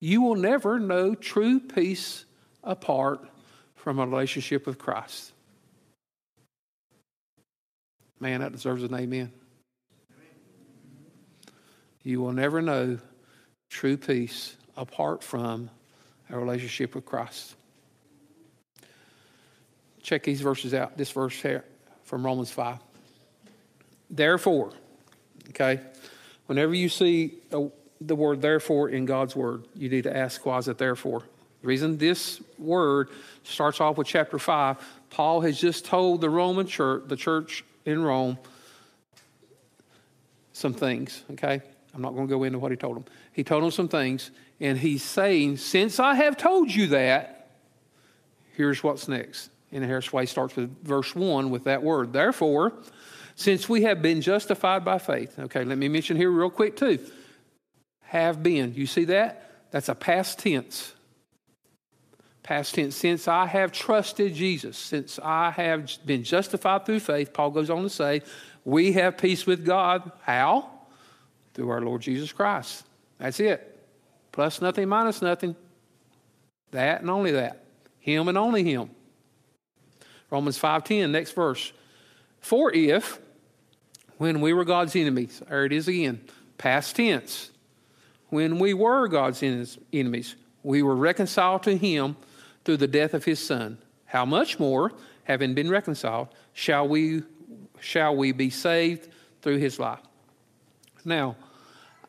You 0.00 0.22
will 0.22 0.34
never 0.34 0.80
know 0.80 1.14
true 1.14 1.60
peace 1.60 2.24
apart 2.62 3.26
from 3.76 3.98
a 3.98 4.06
relationship 4.06 4.66
with 4.66 4.78
Christ. 4.78 5.32
Man, 8.18 8.40
that 8.40 8.52
deserves 8.52 8.82
an 8.82 8.94
amen. 8.94 9.32
You 12.02 12.20
will 12.20 12.32
never 12.32 12.60
know 12.60 12.98
true 13.70 13.96
peace 13.96 14.56
apart 14.76 15.22
from 15.22 15.70
a 16.30 16.38
relationship 16.38 16.94
with 16.94 17.04
Christ. 17.04 17.54
Check 20.02 20.22
these 20.22 20.40
verses 20.40 20.74
out. 20.74 20.98
This 20.98 21.10
verse 21.10 21.40
here 21.40 21.64
from 22.04 22.24
Romans 22.24 22.50
5. 22.50 22.78
Therefore, 24.10 24.72
okay, 25.50 25.80
whenever 26.46 26.74
you 26.74 26.88
see 26.88 27.34
a, 27.50 27.66
the 28.00 28.14
word 28.14 28.40
therefore 28.40 28.90
in 28.90 29.04
God's 29.04 29.34
word, 29.34 29.66
you 29.74 29.88
need 29.88 30.04
to 30.04 30.16
ask 30.16 30.44
why 30.46 30.58
is 30.58 30.68
it 30.68 30.78
therefore? 30.78 31.22
The 31.62 31.68
reason 31.68 31.96
this 31.96 32.42
word 32.58 33.08
starts 33.42 33.80
off 33.80 33.96
with 33.96 34.06
chapter 34.06 34.38
5, 34.38 34.76
Paul 35.10 35.40
has 35.40 35.58
just 35.58 35.86
told 35.86 36.20
the 36.20 36.28
Roman 36.28 36.66
church, 36.66 37.04
the 37.06 37.16
church 37.16 37.64
in 37.86 38.02
Rome, 38.02 38.38
some 40.52 40.74
things, 40.74 41.22
okay? 41.32 41.62
I'm 41.94 42.02
not 42.02 42.14
going 42.14 42.26
to 42.26 42.30
go 42.30 42.42
into 42.44 42.58
what 42.58 42.70
he 42.70 42.76
told 42.76 42.96
them. 42.96 43.04
He 43.32 43.44
told 43.44 43.62
them 43.62 43.70
some 43.70 43.88
things, 43.88 44.30
and 44.60 44.76
he's 44.78 45.02
saying, 45.02 45.56
Since 45.56 45.98
I 45.98 46.14
have 46.16 46.36
told 46.36 46.72
you 46.72 46.88
that, 46.88 47.50
here's 48.56 48.82
what's 48.82 49.08
next. 49.08 49.50
And 49.74 49.84
why 50.10 50.22
he 50.22 50.26
starts 50.26 50.56
with 50.56 50.82
verse 50.82 51.14
1 51.14 51.50
with 51.50 51.64
that 51.64 51.82
word. 51.82 52.12
Therefore, 52.12 52.72
since 53.34 53.68
we 53.68 53.82
have 53.82 54.00
been 54.00 54.22
justified 54.22 54.84
by 54.84 54.98
faith. 54.98 55.38
Okay, 55.38 55.64
let 55.64 55.76
me 55.76 55.88
mention 55.88 56.16
here 56.16 56.30
real 56.30 56.48
quick 56.48 56.76
too. 56.76 56.98
Have 58.04 58.42
been. 58.42 58.72
You 58.74 58.86
see 58.86 59.04
that? 59.06 59.50
That's 59.70 59.88
a 59.88 59.94
past 59.94 60.38
tense. 60.38 60.94
Past 62.42 62.76
tense. 62.76 62.94
Since 62.94 63.26
I 63.26 63.46
have 63.46 63.72
trusted 63.72 64.34
Jesus, 64.34 64.78
since 64.78 65.18
I 65.20 65.50
have 65.50 65.90
been 66.06 66.22
justified 66.22 66.86
through 66.86 67.00
faith, 67.00 67.32
Paul 67.32 67.50
goes 67.50 67.68
on 67.68 67.82
to 67.82 67.90
say, 67.90 68.22
we 68.64 68.92
have 68.92 69.18
peace 69.18 69.44
with 69.44 69.66
God. 69.66 70.10
How? 70.22 70.70
through 71.54 71.70
our 71.70 71.80
Lord 71.80 72.02
Jesus 72.02 72.32
Christ. 72.32 72.84
That's 73.18 73.40
it. 73.40 73.70
Plus 74.32 74.60
nothing, 74.60 74.88
minus 74.88 75.22
nothing. 75.22 75.56
That 76.72 77.00
and 77.00 77.08
only 77.08 77.30
that. 77.32 77.64
Him 78.00 78.28
and 78.28 78.36
only 78.36 78.64
him. 78.64 78.90
Romans 80.34 80.58
5:10, 80.58 81.12
next 81.12 81.30
verse. 81.30 81.72
For 82.40 82.72
if 82.72 83.20
when 84.18 84.40
we 84.40 84.52
were 84.52 84.64
God's 84.64 84.96
enemies, 84.96 85.40
there 85.48 85.64
it 85.64 85.72
is 85.72 85.86
again, 85.86 86.22
past 86.58 86.96
tense. 86.96 87.52
When 88.30 88.58
we 88.58 88.74
were 88.74 89.06
God's 89.06 89.44
enemies, 89.44 90.34
we 90.64 90.82
were 90.82 90.96
reconciled 90.96 91.62
to 91.62 91.76
him 91.76 92.16
through 92.64 92.78
the 92.78 92.88
death 92.88 93.14
of 93.14 93.24
his 93.24 93.38
son. 93.38 93.78
How 94.06 94.24
much 94.24 94.58
more, 94.58 94.90
having 95.22 95.54
been 95.54 95.70
reconciled, 95.70 96.26
shall 96.52 96.88
we 96.88 97.22
shall 97.78 98.16
we 98.16 98.32
be 98.32 98.50
saved 98.50 99.08
through 99.40 99.58
his 99.58 99.78
life? 99.78 100.02
Now, 101.04 101.36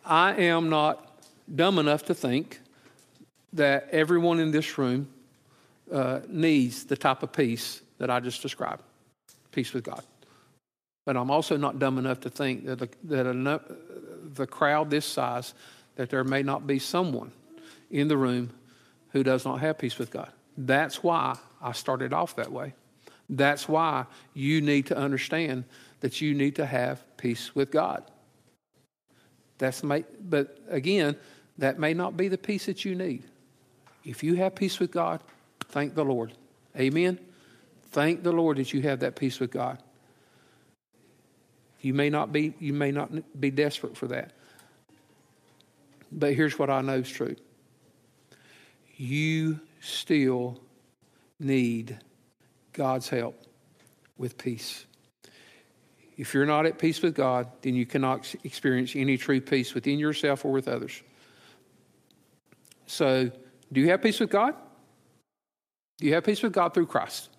I 0.04 0.34
am 0.34 0.70
not 0.70 1.22
dumb 1.54 1.78
enough 1.78 2.06
to 2.06 2.16
think 2.16 2.60
that 3.54 3.88
everyone 3.92 4.40
in 4.40 4.50
this 4.50 4.80
room 4.80 5.10
uh, 5.92 6.22
needs 6.28 6.86
the 6.86 6.98
type 6.98 7.22
of 7.22 7.32
peace 7.32 7.82
that 7.98 8.10
I 8.10 8.20
just 8.20 8.42
described 8.42 8.84
peace 9.52 9.74
with 9.74 9.84
God. 9.84 10.04
But 11.06 11.16
I'm 11.16 11.32
also 11.32 11.56
not 11.56 11.80
dumb 11.80 11.98
enough 11.98 12.20
to 12.22 12.30
think 12.30 12.66
that, 12.66 12.82
a, 12.82 12.90
that 13.06 13.28
a, 13.28 13.62
the 14.34 14.48
crowd 14.48 14.90
this 14.90 15.06
size, 15.06 15.54
that 15.96 16.10
there 16.10 16.24
may 16.24 16.44
not 16.44 16.68
be 16.68 16.80
someone 16.80 17.32
in 17.92 18.08
the 18.08 18.18
room 18.18 18.50
who 19.12 19.24
does 19.24 19.46
not 19.46 19.62
have 19.62 19.78
peace 19.78 19.98
with 19.98 20.12
God. 20.12 20.32
That's 20.58 21.04
why 21.04 21.38
I 21.62 21.72
started 21.72 22.12
off 22.12 22.36
that 22.36 22.52
way. 22.52 22.74
That's 23.30 23.70
why 23.70 24.06
you 24.34 24.62
need 24.62 24.88
to 24.88 24.98
understand 24.98 25.64
that 26.02 26.22
you 26.22 26.34
need 26.34 26.56
to 26.58 26.66
have 26.66 27.04
peace 27.18 27.56
with 27.56 27.72
God. 27.72 28.04
That's 29.58 29.84
may, 29.84 30.04
but 30.22 30.60
again, 30.68 31.16
that 31.58 31.80
may 31.80 31.94
not 31.94 32.18
be 32.18 32.28
the 32.28 32.38
peace 32.38 32.66
that 32.66 32.84
you 32.84 32.94
need. 32.96 33.24
If 34.04 34.24
you 34.24 34.36
have 34.36 34.54
peace 34.54 34.80
with 34.80 34.92
God, 34.92 35.22
thank 35.70 35.96
the 35.96 36.04
Lord. 36.04 36.34
Amen. 36.78 37.20
Thank 37.96 38.24
the 38.24 38.34
Lord 38.34 38.58
that 38.58 38.74
you 38.74 38.82
have 38.82 39.00
that 39.00 39.16
peace 39.16 39.40
with 39.40 39.52
God. 39.52 39.82
You 41.80 41.94
may 41.94 42.10
not 42.10 42.34
be 42.34 42.54
you 42.60 42.74
may 42.74 42.92
not 42.92 43.10
be 43.40 43.52
desperate 43.52 43.96
for 43.96 44.08
that. 44.08 44.34
But 46.12 46.34
here's 46.34 46.60
what 46.60 46.70
I 46.70 46.82
know 46.82 46.96
is 46.96 47.10
true. 47.10 47.38
You 48.98 49.62
still 49.80 50.60
need 51.40 51.98
God's 52.74 53.08
help 53.08 53.42
with 54.18 54.38
peace. 54.38 54.86
If 56.18 56.34
you're 56.34 56.46
not 56.46 56.66
at 56.66 56.78
peace 56.78 57.02
with 57.02 57.16
God, 57.16 57.48
then 57.62 57.76
you 57.76 57.86
cannot 57.86 58.36
experience 58.44 58.94
any 58.98 59.16
true 59.16 59.40
peace 59.40 59.74
within 59.74 60.00
yourself 60.00 60.44
or 60.44 60.52
with 60.52 60.68
others. 60.68 61.02
So, 62.88 63.32
do 63.72 63.80
you 63.80 63.88
have 63.92 64.02
peace 64.02 64.20
with 64.20 64.32
God? 64.32 64.54
Do 65.98 66.08
you 66.08 66.14
have 66.16 66.26
peace 66.26 66.44
with 66.44 66.52
God 66.52 66.74
through 66.74 66.88
Christ? 66.88 67.30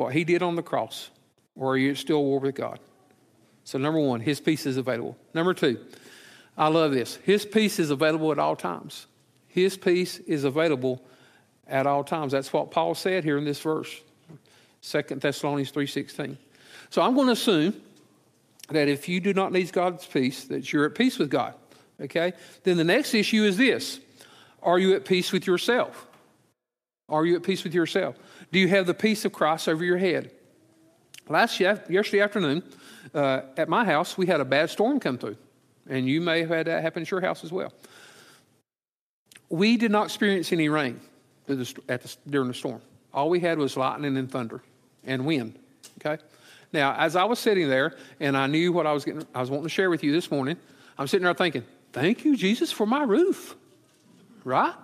What 0.00 0.14
he 0.14 0.24
did 0.24 0.42
on 0.42 0.56
the 0.56 0.62
cross? 0.62 1.10
Or 1.54 1.74
are 1.74 1.76
you 1.76 1.94
still 1.94 2.18
at 2.18 2.24
war 2.24 2.40
with 2.40 2.54
God? 2.54 2.80
So, 3.64 3.78
number 3.78 4.00
one, 4.00 4.20
his 4.20 4.40
peace 4.40 4.64
is 4.64 4.78
available. 4.78 5.16
Number 5.34 5.52
two, 5.52 5.78
I 6.56 6.68
love 6.68 6.92
this. 6.92 7.16
His 7.16 7.44
peace 7.44 7.78
is 7.78 7.90
available 7.90 8.32
at 8.32 8.38
all 8.38 8.56
times. 8.56 9.06
His 9.46 9.76
peace 9.76 10.18
is 10.20 10.44
available 10.44 11.04
at 11.66 11.86
all 11.86 12.02
times. 12.02 12.32
That's 12.32 12.52
what 12.52 12.70
Paul 12.70 12.94
said 12.94 13.24
here 13.24 13.36
in 13.36 13.44
this 13.44 13.60
verse, 13.60 14.00
2 14.82 15.02
Thessalonians 15.16 15.70
3.16. 15.70 16.36
So 16.88 17.02
I'm 17.02 17.14
going 17.14 17.26
to 17.26 17.34
assume 17.34 17.74
that 18.70 18.88
if 18.88 19.08
you 19.08 19.20
do 19.20 19.34
not 19.34 19.52
need 19.52 19.70
God's 19.70 20.06
peace, 20.06 20.44
that 20.44 20.72
you're 20.72 20.86
at 20.86 20.94
peace 20.94 21.18
with 21.18 21.30
God. 21.30 21.54
Okay? 22.00 22.32
Then 22.62 22.78
the 22.78 22.84
next 22.84 23.12
issue 23.12 23.44
is 23.44 23.56
this. 23.58 24.00
Are 24.62 24.78
you 24.78 24.94
at 24.94 25.04
peace 25.04 25.30
with 25.30 25.46
yourself? 25.46 26.06
Are 27.10 27.26
you 27.26 27.36
at 27.36 27.42
peace 27.42 27.64
with 27.64 27.74
yourself? 27.74 28.16
Do 28.52 28.58
you 28.58 28.68
have 28.68 28.86
the 28.86 28.94
peace 28.94 29.24
of 29.24 29.32
Christ 29.32 29.68
over 29.68 29.84
your 29.84 29.98
head? 29.98 30.30
Last 31.28 31.60
yesterday 31.60 32.20
afternoon, 32.20 32.62
uh, 33.14 33.42
at 33.56 33.68
my 33.68 33.84
house, 33.84 34.18
we 34.18 34.26
had 34.26 34.40
a 34.40 34.44
bad 34.44 34.70
storm 34.70 34.98
come 34.98 35.16
through, 35.18 35.36
and 35.88 36.08
you 36.08 36.20
may 36.20 36.40
have 36.40 36.48
had 36.48 36.66
that 36.66 36.82
happen 36.82 37.02
at 37.02 37.10
your 37.10 37.20
house 37.20 37.44
as 37.44 37.52
well. 37.52 37.72
We 39.48 39.76
did 39.76 39.92
not 39.92 40.06
experience 40.06 40.52
any 40.52 40.68
rain 40.68 41.00
during 41.46 42.48
the 42.48 42.54
storm. 42.54 42.80
All 43.12 43.30
we 43.30 43.40
had 43.40 43.58
was 43.58 43.76
lightning 43.76 44.16
and 44.16 44.30
thunder 44.30 44.62
and 45.04 45.24
wind. 45.24 45.58
Okay. 46.04 46.22
Now, 46.72 46.94
as 46.96 47.16
I 47.16 47.24
was 47.24 47.38
sitting 47.38 47.68
there, 47.68 47.96
and 48.20 48.36
I 48.36 48.46
knew 48.46 48.72
what 48.72 48.86
I 48.86 48.92
was 48.92 49.04
getting, 49.04 49.26
I 49.34 49.40
was 49.40 49.50
wanting 49.50 49.64
to 49.64 49.70
share 49.70 49.90
with 49.90 50.04
you 50.04 50.12
this 50.12 50.30
morning. 50.30 50.56
I'm 50.98 51.06
sitting 51.08 51.24
there 51.24 51.34
thinking, 51.34 51.64
"Thank 51.92 52.24
you, 52.24 52.36
Jesus, 52.36 52.70
for 52.70 52.86
my 52.86 53.02
roof." 53.02 53.56
Right? 54.44 54.74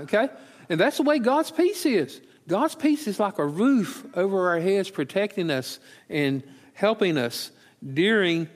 Okay. 0.00 0.28
And 0.68 0.80
that's 0.80 0.96
the 0.96 1.04
way 1.04 1.18
God's 1.18 1.50
peace 1.50 1.86
is. 1.86 2.20
God's 2.48 2.74
peace 2.74 3.06
is 3.06 3.20
like 3.20 3.38
a 3.38 3.46
roof 3.46 4.04
over 4.14 4.48
our 4.48 4.60
heads, 4.60 4.90
protecting 4.90 5.50
us 5.50 5.78
and 6.08 6.42
helping 6.74 7.16
us 7.16 7.50
during 7.92 8.48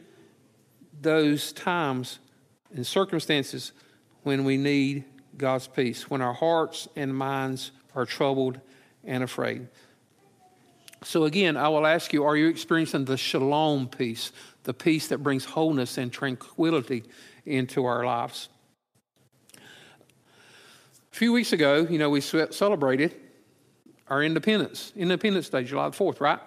those 1.00 1.52
times 1.52 2.18
and 2.74 2.86
circumstances 2.86 3.72
when 4.22 4.44
we 4.44 4.56
need 4.56 5.04
God's 5.36 5.68
peace, 5.68 6.10
when 6.10 6.20
our 6.20 6.32
hearts 6.32 6.88
and 6.96 7.14
minds 7.14 7.70
are 7.94 8.06
troubled 8.06 8.60
and 9.04 9.22
afraid. 9.22 9.68
So, 11.04 11.24
again, 11.24 11.56
I 11.56 11.68
will 11.68 11.86
ask 11.86 12.12
you 12.12 12.24
are 12.24 12.36
you 12.36 12.48
experiencing 12.48 13.04
the 13.04 13.16
shalom 13.16 13.88
peace, 13.88 14.32
the 14.64 14.74
peace 14.74 15.08
that 15.08 15.18
brings 15.18 15.44
wholeness 15.44 15.98
and 15.98 16.12
tranquility 16.12 17.04
into 17.44 17.84
our 17.84 18.04
lives? 18.04 18.48
A 19.56 21.16
few 21.16 21.32
weeks 21.32 21.52
ago, 21.52 21.86
you 21.88 21.98
know, 21.98 22.10
we 22.10 22.20
celebrated 22.20 23.14
our 24.08 24.22
independence, 24.22 24.92
Independence 24.96 25.48
Day, 25.48 25.64
July 25.64 25.88
the 25.88 25.96
4th, 25.96 26.20
right? 26.20 26.38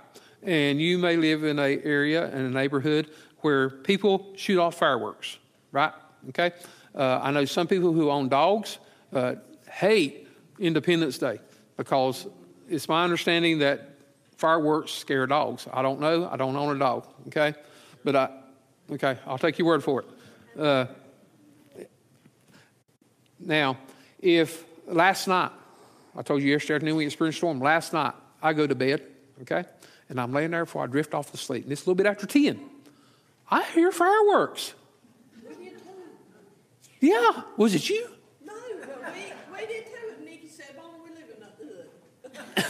And 0.44 0.82
you 0.82 0.98
may 0.98 1.18
live 1.18 1.44
in 1.44 1.60
a 1.60 1.82
area, 1.84 2.30
in 2.34 2.46
a 2.46 2.50
neighborhood 2.50 3.12
where 3.40 3.70
people 3.70 4.34
shoot 4.36 4.60
off 4.60 4.76
fireworks, 4.76 5.38
right? 5.72 5.94
Okay? 6.30 6.52
Uh, 6.96 7.20
I 7.22 7.32
know 7.32 7.46
some 7.46 7.68
people 7.68 7.94
who 7.94 8.10
own 8.10 8.30
dogs 8.30 8.80
uh, 9.14 9.36
hate 9.70 10.28
Independence 10.60 11.18
Day 11.18 11.40
because 11.78 12.28
it's 12.70 12.88
my 12.88 13.04
understanding 13.04 13.60
that 13.60 13.90
fireworks 14.38 14.92
scare 14.92 15.28
dogs. 15.28 15.68
I 15.72 15.82
don't 15.82 16.00
know. 16.00 16.30
I 16.30 16.38
don't 16.38 16.56
own 16.56 16.76
a 16.76 16.80
dog, 16.80 17.08
okay? 17.28 17.54
But 18.04 18.16
I, 18.16 18.30
okay, 18.92 19.18
I'll 19.26 19.38
take 19.38 19.58
your 19.58 19.68
word 19.68 19.84
for 19.84 20.02
it. 20.02 20.60
Uh, 20.60 20.86
now, 23.40 23.78
if 24.20 24.66
last 24.88 25.28
night, 25.28 25.52
I 26.16 26.22
told 26.22 26.42
you 26.42 26.52
yesterday 26.52 26.76
afternoon 26.76 26.98
we 26.98 27.06
experienced 27.06 27.38
a 27.38 27.40
storm, 27.40 27.60
last 27.60 27.94
night 27.94 28.14
I 28.42 28.54
go 28.54 28.68
to 28.68 28.76
bed, 28.76 29.04
okay? 29.42 29.66
And 30.10 30.20
I'm 30.20 30.34
laying 30.34 30.52
there 30.52 30.66
before 30.66 30.84
I 30.84 30.88
drift 30.88 31.14
off 31.14 31.32
to 31.32 31.38
sleep. 31.38 31.64
And 31.64 31.72
it's 31.72 31.82
a 31.82 31.84
little 31.86 31.96
bit 31.96 32.06
after 32.06 32.26
10. 32.26 32.60
I 33.52 33.64
hear 33.64 33.92
fireworks. 33.92 34.74
Yeah, 37.00 37.44
was 37.56 37.74
it 37.76 37.90
you? 37.90 38.10
No, 38.46 38.54
but 38.82 39.14
we, 39.14 39.32
we 39.54 39.68
did 39.68 39.86
too. 39.86 39.92
And 40.18 40.26
Nikki 40.26 40.50
said, 40.50 40.76
"Bonnie, 40.76 41.00
we 41.04 41.12
live 41.16 41.30
in 41.34 41.40
the 41.40 42.56
hood." 42.56 42.66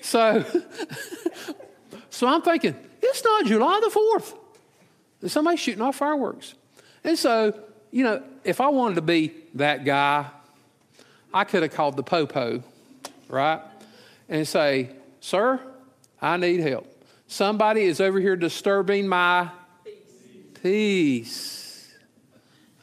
so, 0.04 0.44
so 2.10 2.28
I'm 2.28 2.42
thinking, 2.42 2.76
it's 3.02 3.24
not 3.24 3.46
July 3.46 3.80
the 3.82 3.90
4th. 3.90 4.36
There's 5.20 5.32
somebody 5.32 5.56
shooting 5.56 5.82
off 5.82 5.96
fireworks. 5.96 6.54
And 7.02 7.18
so, 7.18 7.58
you 7.90 8.04
know, 8.04 8.22
if 8.44 8.60
I 8.60 8.68
wanted 8.68 8.94
to 8.96 9.02
be 9.02 9.32
that 9.54 9.84
guy, 9.84 10.26
I 11.32 11.44
could 11.44 11.62
have 11.62 11.72
called 11.72 11.96
the 11.96 12.02
popo, 12.02 12.62
right? 13.28 13.60
And 14.28 14.46
say, 14.46 14.90
Sir, 15.20 15.60
I 16.20 16.36
need 16.36 16.60
help. 16.60 16.86
Somebody 17.26 17.82
is 17.82 18.00
over 18.00 18.18
here 18.20 18.36
disturbing 18.36 19.06
my 19.06 19.50
peace. 19.84 20.60
peace. 20.62 21.94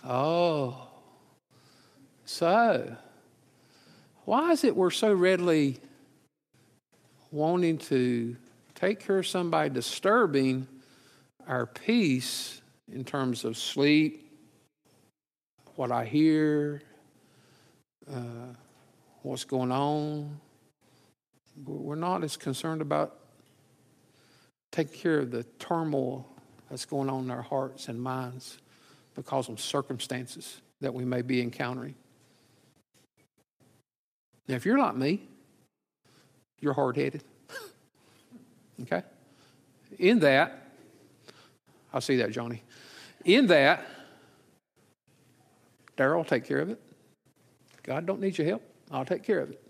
Oh. 0.03 0.87
So, 2.25 2.95
why 4.25 4.51
is 4.51 4.63
it 4.63 4.75
we're 4.75 4.91
so 4.91 5.13
readily 5.13 5.79
wanting 7.31 7.77
to 7.77 8.35
take 8.75 8.99
care 8.99 9.19
of 9.19 9.27
somebody 9.27 9.69
disturbing 9.69 10.67
our 11.47 11.65
peace 11.65 12.61
in 12.91 13.03
terms 13.03 13.45
of 13.45 13.57
sleep, 13.57 14.29
what 15.75 15.91
I 15.91 16.05
hear, 16.05 16.81
uh, 18.11 18.53
what's 19.21 19.43
going 19.43 19.71
on? 19.71 20.39
We're 21.65 21.95
not 21.95 22.23
as 22.23 22.37
concerned 22.37 22.81
about 22.81 23.17
taking 24.71 24.99
care 24.99 25.19
of 25.19 25.31
the 25.31 25.43
turmoil 25.57 26.27
that's 26.69 26.85
going 26.85 27.09
on 27.09 27.25
in 27.25 27.31
our 27.31 27.41
hearts 27.41 27.87
and 27.87 28.01
minds 28.01 28.57
because 29.15 29.49
of 29.49 29.59
circumstances 29.59 30.61
that 30.81 30.93
we 30.93 31.05
may 31.05 31.21
be 31.21 31.41
encountering. 31.41 31.95
Now, 34.47 34.55
if 34.55 34.65
you're 34.65 34.77
like 34.77 34.95
me, 34.95 35.21
you're 36.59 36.73
hard 36.73 36.97
headed. 36.97 37.23
okay? 38.81 39.03
In 39.97 40.19
that, 40.19 40.71
I 41.93 41.99
see 41.99 42.17
that, 42.17 42.31
Johnny. 42.31 42.61
In 43.23 43.47
that, 43.47 43.87
Daryl 45.97 46.27
take 46.27 46.43
care 46.43 46.59
of 46.59 46.69
it. 46.69 46.81
God 47.85 48.05
don't 48.05 48.19
need 48.19 48.37
your 48.37 48.47
help. 48.47 48.63
I'll 48.91 49.05
take 49.05 49.23
care 49.23 49.39
of 49.39 49.51
it. 49.51 49.61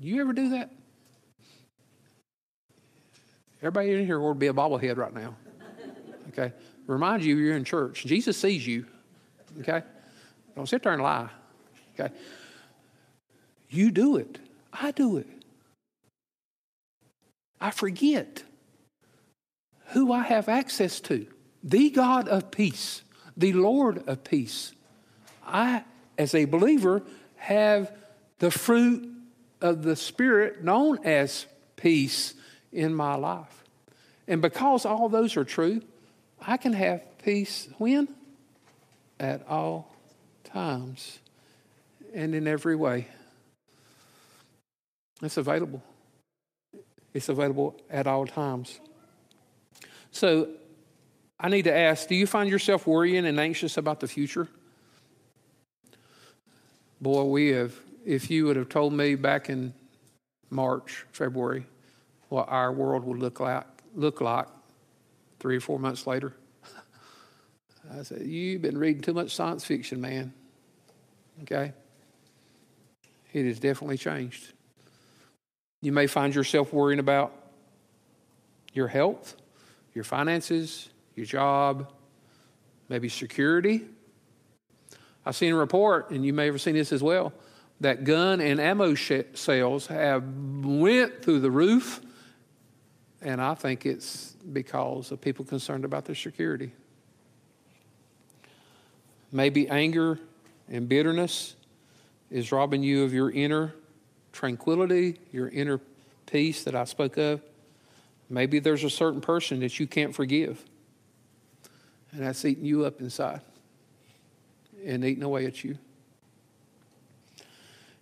You 0.00 0.20
ever 0.20 0.32
do 0.32 0.50
that? 0.50 0.70
Everybody 3.58 3.92
in 3.92 4.06
here 4.06 4.20
would 4.20 4.38
be 4.38 4.48
a 4.48 4.52
bobblehead 4.52 4.96
right 4.96 5.12
now. 5.12 5.36
Okay? 6.28 6.52
Remind 6.86 7.24
you 7.24 7.36
you're 7.36 7.56
in 7.56 7.64
church. 7.64 8.04
Jesus 8.04 8.36
sees 8.36 8.66
you. 8.66 8.86
Okay? 9.60 9.82
Don't 10.56 10.68
sit 10.68 10.82
there 10.82 10.92
and 10.92 11.02
lie. 11.02 11.28
Okay? 11.98 12.12
You 13.68 13.90
do 13.90 14.16
it. 14.16 14.38
I 14.72 14.90
do 14.90 15.16
it. 15.16 15.28
I 17.60 17.70
forget 17.70 18.42
who 19.88 20.12
I 20.12 20.22
have 20.22 20.48
access 20.48 21.00
to 21.00 21.26
the 21.62 21.90
God 21.90 22.28
of 22.28 22.50
peace, 22.50 23.02
the 23.36 23.52
Lord 23.52 24.02
of 24.08 24.24
peace. 24.24 24.72
I, 25.46 25.84
as 26.18 26.34
a 26.34 26.44
believer, 26.44 27.02
have 27.36 27.92
the 28.38 28.50
fruit 28.50 29.08
of 29.60 29.82
the 29.82 29.96
Spirit 29.96 30.62
known 30.62 31.04
as 31.04 31.46
peace 31.76 32.34
in 32.72 32.94
my 32.94 33.14
life. 33.14 33.64
And 34.26 34.40
because 34.40 34.84
all 34.84 35.08
those 35.08 35.36
are 35.36 35.44
true, 35.44 35.82
I 36.40 36.56
can 36.56 36.72
have 36.72 37.02
peace 37.18 37.68
when? 37.78 38.08
At 39.20 39.46
all 39.48 39.94
times 40.44 41.18
and 42.14 42.34
in 42.34 42.46
every 42.46 42.76
way. 42.76 43.06
It's 45.22 45.36
available. 45.36 45.82
It's 47.14 47.28
available 47.28 47.80
at 47.90 48.06
all 48.06 48.26
times. 48.26 48.80
So 50.10 50.48
I 51.38 51.48
need 51.48 51.62
to 51.62 51.76
ask 51.76 52.08
do 52.08 52.14
you 52.14 52.26
find 52.26 52.50
yourself 52.50 52.86
worrying 52.86 53.26
and 53.26 53.38
anxious 53.38 53.76
about 53.76 54.00
the 54.00 54.08
future? 54.08 54.48
Boy, 57.02 57.24
we 57.24 57.48
have, 57.48 57.74
if 58.06 58.30
you 58.30 58.46
would 58.46 58.54
have 58.54 58.68
told 58.68 58.92
me 58.92 59.16
back 59.16 59.50
in 59.50 59.74
March, 60.50 61.04
February, 61.10 61.66
what 62.28 62.48
our 62.48 62.72
world 62.72 63.02
would 63.02 63.18
look 63.18 63.40
like, 63.40 63.64
look 63.96 64.20
like 64.20 64.46
three 65.40 65.56
or 65.56 65.60
four 65.60 65.80
months 65.80 66.06
later, 66.06 66.32
I 67.92 68.04
said, 68.04 68.22
You've 68.22 68.62
been 68.62 68.78
reading 68.78 69.02
too 69.02 69.14
much 69.14 69.34
science 69.34 69.64
fiction, 69.64 70.00
man. 70.00 70.32
Okay? 71.42 71.72
It 73.32 73.46
has 73.46 73.58
definitely 73.58 73.98
changed. 73.98 74.52
You 75.80 75.90
may 75.90 76.06
find 76.06 76.32
yourself 76.32 76.72
worrying 76.72 77.00
about 77.00 77.34
your 78.74 78.86
health, 78.86 79.34
your 79.92 80.04
finances, 80.04 80.88
your 81.16 81.26
job, 81.26 81.92
maybe 82.88 83.08
security. 83.08 83.86
I've 85.24 85.36
seen 85.36 85.52
a 85.52 85.56
report, 85.56 86.10
and 86.10 86.24
you 86.24 86.32
may 86.32 86.46
have 86.46 86.60
seen 86.60 86.74
this 86.74 86.92
as 86.92 87.02
well, 87.02 87.32
that 87.80 88.04
gun 88.04 88.40
and 88.40 88.60
ammo 88.60 88.94
sales 88.94 89.86
have 89.86 90.24
went 90.64 91.22
through 91.22 91.40
the 91.40 91.50
roof, 91.50 92.00
and 93.20 93.40
I 93.40 93.54
think 93.54 93.86
it's 93.86 94.32
because 94.52 95.12
of 95.12 95.20
people 95.20 95.44
concerned 95.44 95.84
about 95.84 96.04
their 96.04 96.14
security. 96.14 96.72
Maybe 99.30 99.68
anger 99.68 100.18
and 100.68 100.88
bitterness 100.88 101.54
is 102.30 102.50
robbing 102.50 102.82
you 102.82 103.04
of 103.04 103.12
your 103.12 103.30
inner 103.30 103.74
tranquility, 104.32 105.18
your 105.30 105.48
inner 105.48 105.80
peace 106.26 106.64
that 106.64 106.74
I 106.74 106.84
spoke 106.84 107.16
of. 107.16 107.40
Maybe 108.28 108.58
there's 108.58 108.82
a 108.82 108.90
certain 108.90 109.20
person 109.20 109.60
that 109.60 109.78
you 109.78 109.86
can't 109.86 110.14
forgive, 110.14 110.64
and 112.10 112.22
that's 112.22 112.44
eating 112.44 112.64
you 112.64 112.84
up 112.84 113.00
inside 113.00 113.40
and 114.84 115.04
eating 115.04 115.22
away 115.22 115.46
at 115.46 115.64
you. 115.64 115.78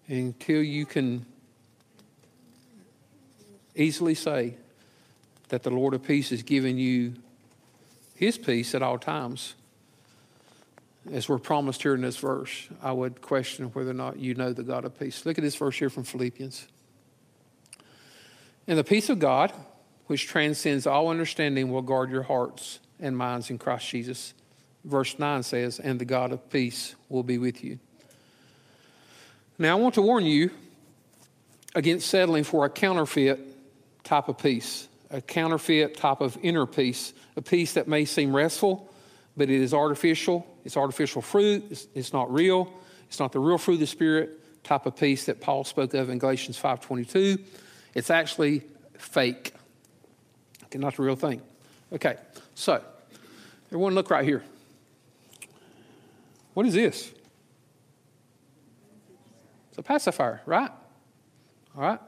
Until 0.09 0.63
you 0.63 0.87
can 0.87 1.25
easily 3.75 4.15
say 4.15 4.57
that 5.49 5.63
the 5.63 5.71
Lord 5.71 5.95
of 5.95 6.03
peace 6.03 6.33
is 6.33 6.43
giving 6.43 6.79
you 6.79 7.15
his 8.15 8.37
peace 8.37 8.75
at 8.75 8.83
all 8.83 8.99
times, 8.99 9.55
as 11.11 11.29
we're 11.29 11.39
promised 11.39 11.83
here 11.83 11.95
in 11.95 12.03
this 12.03 12.19
verse, 12.19 12.69
I 12.83 12.93
would 12.93 13.23
question 13.23 13.67
whether 13.67 13.91
or 13.91 13.95
not 13.95 14.19
you 14.19 14.35
know 14.35 14.53
the 14.53 14.63
God 14.63 14.85
of 14.85 14.99
peace. 14.99 15.25
Look 15.25 15.39
at 15.39 15.43
this 15.43 15.57
verse 15.57 15.79
here 15.79 15.89
from 15.89 16.05
Philippians. 16.05 16.69
And 18.67 18.79
the 18.79 18.85
peace 18.85 19.09
of 19.09 19.19
God, 19.19 19.53
which 20.07 20.27
transcends 20.27 20.87
all 20.87 21.09
understanding, 21.09 21.71
will 21.71 21.83
guard 21.83 22.11
your 22.11 22.23
hearts 22.25 22.81
and 22.99 23.17
minds 23.17 23.49
in 23.49 23.59
Christ 23.59 23.89
Jesus. 23.89 24.35
Verse 24.85 25.19
9 25.19 25.43
says, 25.43 25.79
And 25.79 25.99
the 25.99 26.05
God 26.05 26.33
of 26.33 26.51
peace 26.51 26.95
will 27.09 27.23
be 27.23 27.39
with 27.39 27.63
you. 27.63 27.79
Now, 29.59 29.77
I 29.77 29.81
want 29.81 29.95
to 29.97 30.03
warn 30.03 30.25
you 30.25 30.51
against 31.75 32.09
settling 32.09 32.45
for 32.45 32.65
a 32.65 32.71
counterfeit 32.71 33.39
type 34.05 34.29
of 34.29 34.39
peace, 34.39 34.89
a 35.11 35.21
counterfeit 35.21 35.97
type 35.97 36.21
of 36.21 36.39
inner 36.43 36.67
peace, 36.67 37.13
a 37.37 37.43
peace 37.43 37.75
that 37.75 37.87
may 37.87 38.05
seem 38.05 38.35
restful, 38.35 38.91
but 39.37 39.51
it 39.51 39.61
is 39.61 39.75
artificial. 39.75 40.47
It's 40.65 40.77
artificial 40.77 41.23
fruit. 41.23 41.65
It's, 41.71 41.87
it's, 41.95 42.13
not 42.13 42.33
real. 42.33 42.73
It's 43.09 43.21
not 43.21 43.33
the 43.33 43.39
real 43.39 43.59
fruit 43.59 43.75
of 43.75 43.81
the 43.81 43.87
Spirit 43.87 44.65
type 44.65 44.87
of 44.87 44.97
peace 44.97 45.27
that 45.27 45.41
Paul 45.41 45.65
spoke 45.65 45.95
of 45.95 46.11
in 46.11 46.19
Galatians 46.19 46.61
5.22. 46.61 47.43
It's 47.95 48.11
actually 48.11 48.63
fake. 48.99 49.53
Okay, 50.65 50.79
not 50.79 50.97
the 50.97 51.03
real 51.03 51.17
thing. 51.17 51.43
Okay, 51.93 52.17
so 52.55 52.83
everyone 53.69 53.95
look 53.95 54.11
right 54.11 54.25
here. 54.25 54.43
What 56.61 56.67
is 56.67 56.75
this? 56.75 57.11
It's 59.71 59.79
a 59.79 59.83
pacifier, 59.83 60.43
right? 60.45 60.71
All 61.75 61.81
right. 61.83 61.99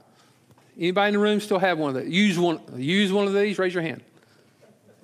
Anybody 0.76 1.08
in 1.08 1.14
the 1.14 1.20
room 1.20 1.40
still 1.40 1.58
have 1.58 1.78
one 1.78 1.96
of 1.96 2.04
these? 2.04 2.12
Use 2.12 2.38
one. 2.38 2.60
Use 2.76 3.10
one 3.10 3.26
of 3.26 3.32
these. 3.32 3.58
Raise 3.58 3.72
your 3.72 3.82
hand. 3.82 4.02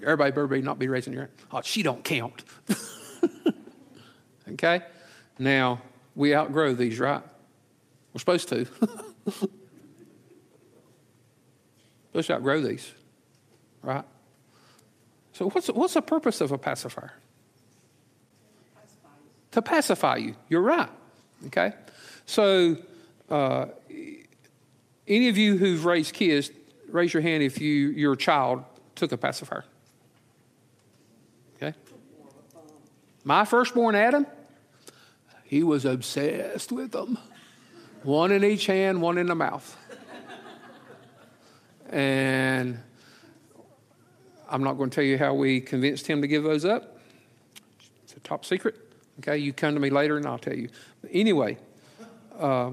Everybody, 0.02 0.28
everybody, 0.32 0.60
not 0.60 0.78
be 0.78 0.88
raising 0.88 1.14
your 1.14 1.22
hand. 1.22 1.32
Oh, 1.50 1.62
she 1.62 1.82
don't 1.82 2.04
count. 2.04 2.44
okay? 4.50 4.82
Now, 5.38 5.80
we 6.14 6.34
outgrow 6.34 6.74
these, 6.74 7.00
right? 7.00 7.22
We're 8.12 8.18
supposed 8.18 8.50
to. 8.50 8.66
supposed 12.12 12.26
to 12.26 12.34
outgrow 12.34 12.60
these, 12.60 12.92
right? 13.80 14.04
So, 15.32 15.48
what's, 15.48 15.68
what's 15.68 15.94
the 15.94 16.02
purpose 16.02 16.42
of 16.42 16.52
a 16.52 16.58
pacifier? 16.58 17.14
To 19.52 19.62
pacify 19.62 20.16
you. 20.16 20.36
You're 20.48 20.62
right. 20.62 20.90
Okay? 21.46 21.72
So, 22.26 22.76
uh, 23.30 23.66
any 25.06 25.28
of 25.28 25.38
you 25.38 25.56
who've 25.56 25.84
raised 25.84 26.12
kids, 26.12 26.50
raise 26.88 27.14
your 27.14 27.22
hand 27.22 27.42
if 27.42 27.60
you, 27.60 27.88
your 27.88 28.16
child 28.16 28.64
took 28.94 29.12
a 29.12 29.16
pacifier. 29.16 29.64
Okay? 31.56 31.76
My 33.24 33.44
firstborn, 33.44 33.94
Adam, 33.94 34.26
he 35.44 35.62
was 35.62 35.84
obsessed 35.84 36.72
with 36.72 36.92
them. 36.92 37.18
One 38.02 38.32
in 38.32 38.44
each 38.44 38.66
hand, 38.66 39.00
one 39.00 39.18
in 39.18 39.26
the 39.26 39.34
mouth. 39.34 39.76
And 41.90 42.78
I'm 44.50 44.62
not 44.62 44.74
going 44.74 44.90
to 44.90 44.94
tell 44.94 45.04
you 45.04 45.18
how 45.18 45.34
we 45.34 45.60
convinced 45.60 46.06
him 46.06 46.20
to 46.20 46.28
give 46.28 46.42
those 46.42 46.64
up. 46.64 46.98
It's 48.04 48.14
a 48.14 48.20
top 48.20 48.44
secret. 48.44 48.87
Okay, 49.20 49.38
you 49.38 49.52
come 49.52 49.74
to 49.74 49.80
me 49.80 49.90
later 49.90 50.16
and 50.16 50.26
I'll 50.26 50.38
tell 50.38 50.54
you. 50.54 50.68
Anyway, 51.10 51.58
uh, 52.38 52.72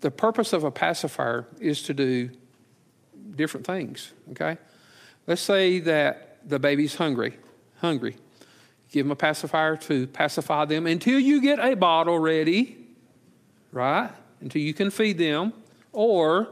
the 0.00 0.10
purpose 0.10 0.52
of 0.52 0.64
a 0.64 0.70
pacifier 0.70 1.46
is 1.60 1.82
to 1.82 1.94
do 1.94 2.30
different 3.34 3.66
things. 3.66 4.12
Okay, 4.30 4.56
let's 5.26 5.42
say 5.42 5.80
that 5.80 6.38
the 6.48 6.58
baby's 6.58 6.94
hungry, 6.94 7.36
hungry. 7.80 8.16
Give 8.90 9.04
them 9.04 9.12
a 9.12 9.16
pacifier 9.16 9.76
to 9.76 10.06
pacify 10.06 10.64
them 10.64 10.86
until 10.86 11.18
you 11.18 11.42
get 11.42 11.58
a 11.58 11.74
bottle 11.74 12.18
ready, 12.18 12.78
right? 13.70 14.10
Until 14.40 14.62
you 14.62 14.72
can 14.72 14.90
feed 14.90 15.18
them. 15.18 15.52
Or 15.92 16.48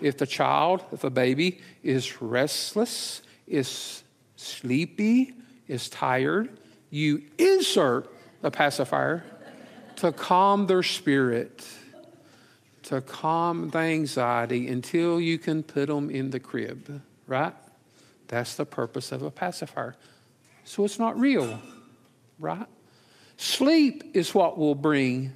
if 0.00 0.16
the 0.16 0.26
child, 0.26 0.84
if 0.92 1.04
a 1.04 1.10
baby 1.10 1.60
is 1.82 2.22
restless, 2.22 3.20
is 3.46 4.02
sleepy, 4.36 5.34
is 5.68 5.90
tired, 5.90 6.58
you 6.94 7.20
insert 7.38 8.08
a 8.44 8.52
pacifier 8.52 9.24
to 9.96 10.12
calm 10.12 10.68
their 10.68 10.84
spirit, 10.84 11.66
to 12.84 13.00
calm 13.00 13.68
the 13.70 13.78
anxiety 13.78 14.68
until 14.68 15.20
you 15.20 15.36
can 15.36 15.64
put 15.64 15.88
them 15.88 16.08
in 16.08 16.30
the 16.30 16.38
crib, 16.38 17.02
right? 17.26 17.52
That's 18.28 18.54
the 18.54 18.64
purpose 18.64 19.10
of 19.10 19.22
a 19.22 19.30
pacifier. 19.32 19.96
So 20.62 20.84
it's 20.84 21.00
not 21.00 21.18
real, 21.18 21.60
right? 22.38 22.68
Sleep 23.38 24.12
is 24.14 24.32
what 24.32 24.56
will 24.56 24.76
bring 24.76 25.32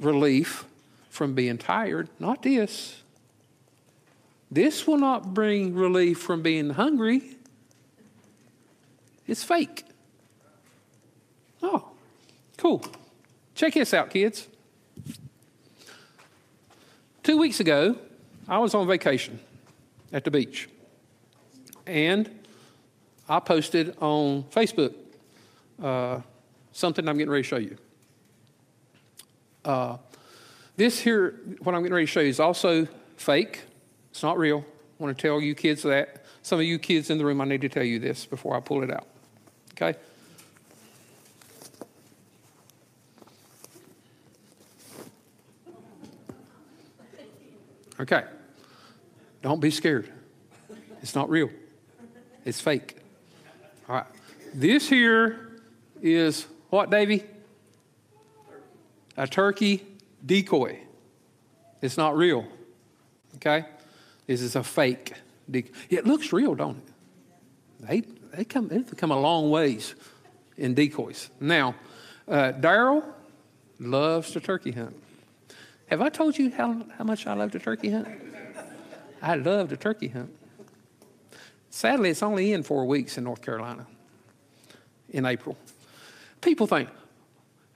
relief 0.00 0.64
from 1.10 1.34
being 1.34 1.58
tired, 1.58 2.08
not 2.18 2.42
this. 2.42 3.02
This 4.50 4.86
will 4.86 4.96
not 4.96 5.34
bring 5.34 5.74
relief 5.74 6.22
from 6.22 6.40
being 6.40 6.70
hungry. 6.70 7.36
It's 9.26 9.44
fake. 9.44 9.84
Cool. 12.64 12.82
Check 13.54 13.74
this 13.74 13.92
out, 13.92 14.08
kids. 14.08 14.48
Two 17.22 17.36
weeks 17.36 17.60
ago, 17.60 17.98
I 18.48 18.56
was 18.56 18.74
on 18.74 18.86
vacation 18.86 19.38
at 20.14 20.24
the 20.24 20.30
beach. 20.30 20.70
And 21.86 22.30
I 23.28 23.40
posted 23.40 23.94
on 24.00 24.44
Facebook 24.44 24.94
uh, 25.82 26.22
something 26.72 27.06
I'm 27.06 27.18
getting 27.18 27.30
ready 27.30 27.42
to 27.42 27.46
show 27.46 27.58
you. 27.58 27.76
Uh, 29.62 29.98
this 30.78 30.98
here, 30.98 31.34
what 31.58 31.74
I'm 31.74 31.82
getting 31.82 31.92
ready 31.92 32.06
to 32.06 32.10
show 32.10 32.20
you, 32.20 32.30
is 32.30 32.40
also 32.40 32.88
fake. 33.18 33.60
It's 34.10 34.22
not 34.22 34.38
real. 34.38 34.64
I 34.98 35.02
want 35.02 35.18
to 35.18 35.20
tell 35.20 35.38
you 35.38 35.54
kids 35.54 35.82
that. 35.82 36.24
Some 36.40 36.60
of 36.60 36.64
you 36.64 36.78
kids 36.78 37.10
in 37.10 37.18
the 37.18 37.26
room, 37.26 37.42
I 37.42 37.44
need 37.44 37.60
to 37.60 37.68
tell 37.68 37.84
you 37.84 37.98
this 37.98 38.24
before 38.24 38.56
I 38.56 38.60
pull 38.60 38.82
it 38.82 38.90
out. 38.90 39.06
Okay? 39.72 39.98
Okay. 48.04 48.24
Don't 49.40 49.60
be 49.60 49.70
scared. 49.70 50.12
It's 51.00 51.14
not 51.14 51.30
real. 51.30 51.48
It's 52.44 52.60
fake. 52.60 52.98
All 53.88 53.94
right. 53.96 54.06
This 54.52 54.86
here 54.90 55.62
is 56.02 56.46
what, 56.68 56.90
Davy? 56.90 57.24
A 59.16 59.26
turkey 59.26 59.86
decoy. 60.24 60.80
It's 61.80 61.96
not 61.96 62.14
real. 62.14 62.46
Okay? 63.36 63.64
This 64.26 64.42
is 64.42 64.54
a 64.54 64.62
fake. 64.62 65.14
decoy. 65.50 65.70
It 65.88 66.06
looks 66.06 66.30
real, 66.30 66.54
don't 66.54 66.76
it? 66.76 66.84
They, 67.80 68.00
they 68.36 68.44
come, 68.44 68.68
they've 68.68 68.96
come 68.98 69.12
a 69.12 69.18
long 69.18 69.48
ways 69.48 69.94
in 70.58 70.74
decoys. 70.74 71.30
Now, 71.40 71.74
uh, 72.28 72.52
Daryl 72.52 73.02
loves 73.80 74.32
to 74.32 74.40
turkey 74.40 74.72
hunt. 74.72 74.94
Have 75.94 76.02
I 76.02 76.08
told 76.08 76.36
you 76.36 76.50
how, 76.50 76.84
how 76.98 77.04
much 77.04 77.24
I 77.24 77.34
love 77.34 77.52
to 77.52 77.60
turkey 77.60 77.88
hunt? 77.88 78.08
I 79.22 79.36
love 79.36 79.68
to 79.68 79.76
turkey 79.76 80.08
hunt. 80.08 80.36
Sadly, 81.70 82.10
it's 82.10 82.20
only 82.20 82.52
in 82.52 82.64
four 82.64 82.84
weeks 82.84 83.16
in 83.16 83.22
North 83.22 83.40
Carolina 83.40 83.86
in 85.10 85.24
April. 85.24 85.56
People 86.40 86.66
think, 86.66 86.88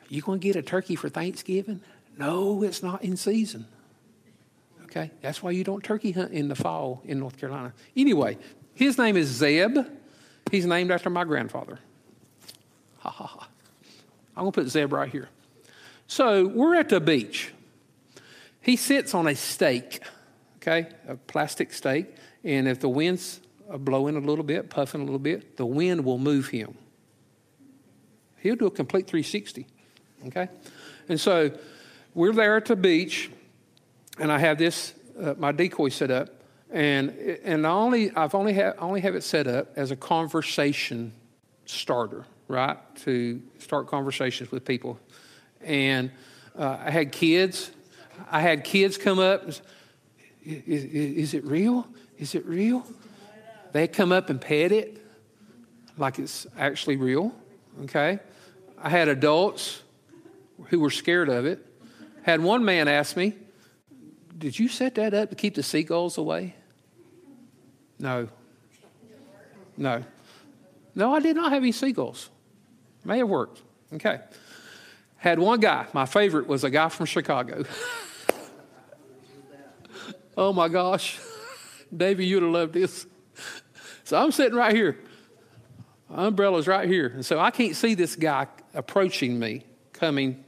you 0.08 0.20
going 0.20 0.40
to 0.40 0.42
get 0.44 0.56
a 0.56 0.62
turkey 0.62 0.96
for 0.96 1.08
Thanksgiving? 1.08 1.80
No, 2.18 2.64
it's 2.64 2.82
not 2.82 3.04
in 3.04 3.16
season. 3.16 3.66
Okay? 4.86 5.12
That's 5.20 5.40
why 5.40 5.52
you 5.52 5.62
don't 5.62 5.84
turkey 5.84 6.10
hunt 6.10 6.32
in 6.32 6.48
the 6.48 6.56
fall 6.56 7.00
in 7.04 7.20
North 7.20 7.38
Carolina. 7.38 7.72
Anyway, 7.96 8.36
his 8.74 8.98
name 8.98 9.16
is 9.16 9.28
Zeb. 9.28 9.78
He's 10.50 10.66
named 10.66 10.90
after 10.90 11.08
my 11.08 11.22
grandfather. 11.22 11.78
Ha 12.98 13.10
ha 13.10 13.26
ha. 13.26 13.48
I'm 14.36 14.42
going 14.42 14.50
to 14.50 14.60
put 14.62 14.70
Zeb 14.70 14.92
right 14.92 15.08
here. 15.08 15.28
So 16.08 16.48
we're 16.48 16.74
at 16.74 16.88
the 16.88 16.98
beach. 16.98 17.52
He 18.60 18.76
sits 18.76 19.14
on 19.14 19.26
a 19.26 19.34
stake, 19.34 20.00
okay, 20.56 20.88
a 21.06 21.16
plastic 21.16 21.72
stake, 21.72 22.14
and 22.44 22.68
if 22.68 22.80
the 22.80 22.88
wind's 22.88 23.40
blowing 23.76 24.16
a 24.16 24.20
little 24.20 24.44
bit, 24.44 24.70
puffing 24.70 25.00
a 25.00 25.04
little 25.04 25.18
bit, 25.18 25.56
the 25.56 25.66
wind 25.66 26.04
will 26.04 26.18
move 26.18 26.48
him. 26.48 26.76
He'll 28.38 28.56
do 28.56 28.66
a 28.66 28.70
complete 28.70 29.06
360, 29.06 29.66
okay? 30.28 30.48
And 31.08 31.20
so 31.20 31.50
we're 32.14 32.32
there 32.32 32.56
at 32.56 32.66
the 32.66 32.76
beach, 32.76 33.30
and 34.18 34.32
I 34.32 34.38
have 34.38 34.58
this, 34.58 34.94
uh, 35.20 35.34
my 35.38 35.52
decoy 35.52 35.88
set 35.88 36.10
up, 36.10 36.30
and, 36.70 37.10
and 37.44 37.66
only, 37.66 38.10
I've 38.14 38.34
only, 38.34 38.54
ha- 38.54 38.74
only 38.78 39.00
have 39.00 39.14
it 39.14 39.22
set 39.22 39.46
up 39.46 39.72
as 39.76 39.90
a 39.90 39.96
conversation 39.96 41.12
starter, 41.64 42.26
right? 42.46 42.78
To 43.04 43.42
start 43.58 43.88
conversations 43.88 44.50
with 44.50 44.64
people. 44.64 44.98
And 45.62 46.10
uh, 46.56 46.78
I 46.84 46.90
had 46.90 47.12
kids 47.12 47.70
I 48.30 48.40
had 48.40 48.64
kids 48.64 48.96
come 48.96 49.18
up. 49.18 49.48
Is, 49.48 49.62
is, 50.44 50.84
is, 50.84 51.34
it 51.34 51.44
real? 51.44 51.86
Is 52.18 52.34
it 52.34 52.44
real? 52.46 52.86
They 53.72 53.86
come 53.86 54.12
up 54.12 54.30
and 54.30 54.40
pet 54.40 54.72
it 54.72 55.04
like 55.96 56.18
it's 56.18 56.46
actually 56.58 56.96
real. 56.96 57.32
Okay. 57.84 58.18
I 58.80 58.88
had 58.88 59.08
adults 59.08 59.82
who 60.66 60.80
were 60.80 60.90
scared 60.90 61.28
of 61.28 61.46
it. 61.46 61.64
Had 62.22 62.40
one 62.40 62.64
man 62.64 62.88
ask 62.88 63.16
me, 63.16 63.34
Did 64.36 64.58
you 64.58 64.68
set 64.68 64.94
that 64.96 65.14
up 65.14 65.30
to 65.30 65.36
keep 65.36 65.54
the 65.54 65.62
seagulls 65.62 66.18
away? 66.18 66.54
No. 67.98 68.28
No. 69.76 70.02
No, 70.94 71.14
I 71.14 71.20
did 71.20 71.36
not 71.36 71.52
have 71.52 71.62
any 71.62 71.72
seagulls. 71.72 72.30
May 73.04 73.18
have 73.18 73.28
worked. 73.28 73.62
Okay. 73.94 74.20
Had 75.16 75.38
one 75.38 75.60
guy, 75.60 75.86
my 75.92 76.06
favorite 76.06 76.46
was 76.46 76.64
a 76.64 76.70
guy 76.70 76.88
from 76.88 77.06
Chicago. 77.06 77.64
Oh 80.38 80.52
my 80.52 80.68
gosh. 80.68 81.18
Davey, 81.96 82.24
you'd 82.24 82.44
have 82.44 82.52
loved 82.52 82.72
this. 82.72 83.06
So 84.04 84.16
I'm 84.16 84.30
sitting 84.30 84.56
right 84.56 84.72
here. 84.72 84.96
umbrella's 86.08 86.68
right 86.68 86.88
here. 86.88 87.08
And 87.08 87.26
so 87.26 87.40
I 87.40 87.50
can't 87.50 87.74
see 87.74 87.94
this 87.94 88.14
guy 88.14 88.46
approaching 88.72 89.36
me, 89.36 89.64
coming. 89.92 90.44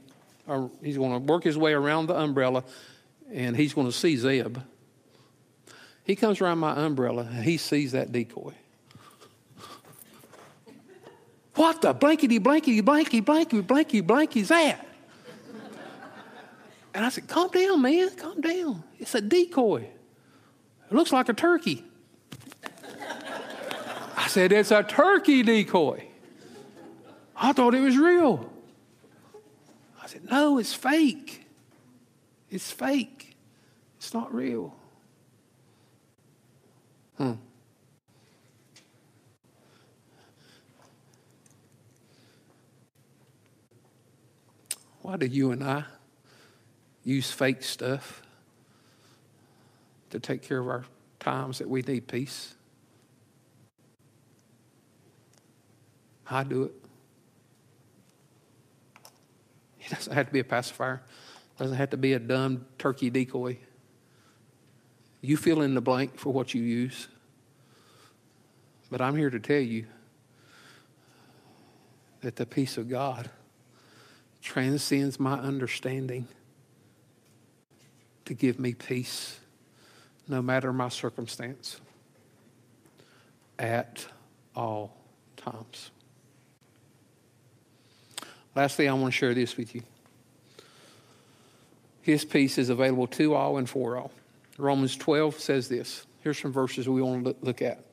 He's 0.81 0.95
going 0.95 1.11
to 1.11 1.19
work 1.19 1.43
his 1.43 1.57
way 1.57 1.73
around 1.73 2.07
the 2.07 2.15
umbrella, 2.15 2.63
and 3.33 3.53
he's 3.53 3.73
going 3.73 3.85
to 3.85 3.91
see 3.91 4.15
Zeb. 4.15 4.59
He 6.05 6.15
comes 6.15 6.39
around 6.39 6.59
my 6.59 6.71
umbrella, 6.71 7.27
and 7.29 7.43
he 7.43 7.57
sees 7.57 7.91
that 7.91 8.13
decoy. 8.13 8.53
What 11.55 11.81
the 11.81 11.93
blankety, 11.93 12.37
blankety, 12.37 12.79
blankety, 12.79 13.19
blankety, 13.19 13.59
blankety, 13.59 13.99
blankety 13.99 14.39
is 14.39 14.47
that? 14.47 14.87
And 16.93 17.05
I 17.05 17.09
said, 17.09 17.27
Calm 17.27 17.49
down, 17.49 17.81
man, 17.81 18.09
calm 18.15 18.39
down. 18.39 18.83
It's 19.01 19.15
a 19.15 19.21
decoy. 19.21 19.89
It 20.89 20.93
looks 20.93 21.11
like 21.11 21.27
a 21.27 21.33
turkey. 21.33 21.83
I 24.15 24.27
said, 24.27 24.51
It's 24.51 24.69
a 24.69 24.83
turkey 24.83 25.41
decoy. 25.41 26.07
I 27.35 27.51
thought 27.51 27.73
it 27.73 27.81
was 27.81 27.97
real. 27.97 28.47
I 30.01 30.05
said, 30.05 30.29
No, 30.29 30.59
it's 30.59 30.75
fake. 30.75 31.47
It's 32.51 32.71
fake. 32.71 33.35
It's 33.97 34.13
not 34.13 34.31
real. 34.33 34.75
Hmm. 37.17 37.33
Why 45.01 45.17
do 45.17 45.25
you 45.25 45.51
and 45.51 45.63
I? 45.63 45.85
use 47.03 47.31
fake 47.31 47.63
stuff 47.63 48.21
to 50.11 50.19
take 50.19 50.41
care 50.41 50.59
of 50.59 50.67
our 50.67 50.85
times 51.19 51.57
that 51.57 51.69
we 51.69 51.81
need 51.81 52.07
peace. 52.07 52.55
I 56.29 56.43
do 56.43 56.63
it. 56.63 56.73
It 59.79 59.89
doesn't 59.89 60.13
have 60.13 60.27
to 60.27 60.31
be 60.31 60.39
a 60.39 60.43
pacifier. 60.43 61.01
It 61.55 61.63
doesn't 61.63 61.77
have 61.77 61.89
to 61.89 61.97
be 61.97 62.13
a 62.13 62.19
dumb 62.19 62.65
turkey 62.77 63.09
decoy. 63.09 63.57
You 65.19 65.35
fill 65.35 65.61
in 65.61 65.75
the 65.75 65.81
blank 65.81 66.17
for 66.17 66.31
what 66.31 66.53
you 66.53 66.61
use. 66.61 67.07
But 68.89 69.01
I'm 69.01 69.15
here 69.15 69.29
to 69.29 69.39
tell 69.39 69.59
you 69.59 69.85
that 72.21 72.37
the 72.37 72.45
peace 72.45 72.77
of 72.77 72.89
God 72.89 73.29
transcends 74.41 75.19
my 75.19 75.33
understanding 75.33 76.27
to 78.25 78.33
give 78.33 78.59
me 78.59 78.73
peace 78.73 79.40
no 80.27 80.41
matter 80.41 80.71
my 80.71 80.89
circumstance 80.89 81.79
at 83.59 84.05
all 84.55 84.95
times. 85.37 85.91
Lastly, 88.55 88.87
I 88.87 88.93
want 88.93 89.13
to 89.13 89.17
share 89.17 89.33
this 89.33 89.55
with 89.55 89.73
you. 89.75 89.83
His 92.01 92.25
peace 92.25 92.57
is 92.57 92.69
available 92.69 93.07
to 93.07 93.35
all 93.35 93.57
and 93.57 93.69
for 93.69 93.95
all. 93.97 94.11
Romans 94.57 94.95
12 94.97 95.39
says 95.39 95.69
this. 95.69 96.05
Here's 96.21 96.39
some 96.39 96.51
verses 96.51 96.87
we 96.89 97.01
want 97.01 97.25
to 97.25 97.35
look 97.41 97.61
at. 97.61 97.85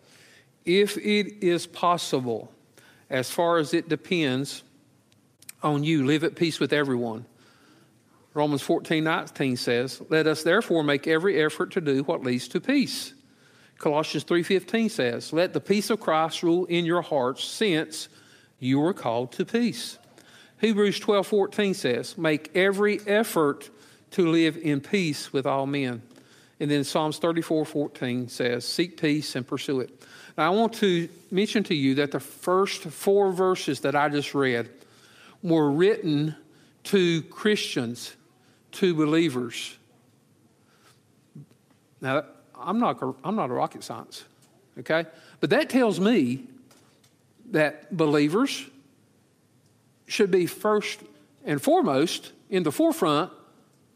If 0.64 0.96
it 0.98 1.44
is 1.44 1.66
possible, 1.66 2.52
as 3.08 3.30
far 3.30 3.58
as 3.58 3.72
it 3.72 3.88
depends 3.88 4.62
on 5.62 5.84
you, 5.84 6.04
live 6.06 6.24
at 6.24 6.36
peace 6.36 6.60
with 6.60 6.72
everyone. 6.72 7.24
Romans 8.38 8.62
14, 8.62 9.02
19 9.02 9.56
says, 9.56 10.00
Let 10.08 10.28
us 10.28 10.44
therefore 10.44 10.84
make 10.84 11.08
every 11.08 11.42
effort 11.42 11.72
to 11.72 11.80
do 11.80 12.04
what 12.04 12.22
leads 12.22 12.46
to 12.48 12.60
peace. 12.60 13.12
Colossians 13.78 14.24
3:15 14.24 14.88
says, 14.88 15.32
"Let 15.32 15.52
the 15.52 15.60
peace 15.60 15.90
of 15.90 15.98
Christ 15.98 16.44
rule 16.44 16.64
in 16.66 16.84
your 16.84 17.02
hearts, 17.02 17.44
since 17.44 18.08
you 18.58 18.78
were 18.78 18.92
called 18.92 19.32
to 19.32 19.44
peace." 19.44 19.98
Hebrews 20.60 21.00
12:14 21.00 21.74
says, 21.74 22.18
"Make 22.18 22.54
every 22.56 23.00
effort 23.06 23.70
to 24.12 24.28
live 24.28 24.56
in 24.56 24.80
peace 24.80 25.32
with 25.32 25.46
all 25.46 25.66
men." 25.66 26.02
And 26.60 26.70
then 26.70 26.82
Psalms 26.82 27.18
34:14 27.18 28.28
says, 28.28 28.64
"Seek 28.64 29.00
peace 29.00 29.36
and 29.36 29.46
pursue 29.46 29.80
it." 29.80 29.90
Now 30.36 30.52
I 30.52 30.54
want 30.54 30.74
to 30.74 31.08
mention 31.30 31.62
to 31.64 31.74
you 31.74 31.94
that 31.96 32.10
the 32.10 32.20
first 32.20 32.82
four 32.82 33.32
verses 33.32 33.80
that 33.80 33.96
I 33.96 34.08
just 34.08 34.34
read 34.34 34.68
were 35.42 35.70
written 35.70 36.34
to 36.84 37.22
Christians 37.22 38.16
to 38.72 38.94
believers. 38.94 39.76
Now, 42.00 42.24
I'm 42.58 42.78
not, 42.78 43.02
I'm 43.24 43.36
not 43.36 43.50
a 43.50 43.52
rocket 43.52 43.82
science, 43.84 44.24
okay? 44.78 45.06
But 45.40 45.50
that 45.50 45.68
tells 45.70 46.00
me 46.00 46.44
that 47.50 47.96
believers 47.96 48.66
should 50.06 50.30
be 50.30 50.46
first 50.46 51.00
and 51.44 51.60
foremost 51.60 52.32
in 52.50 52.62
the 52.62 52.72
forefront 52.72 53.32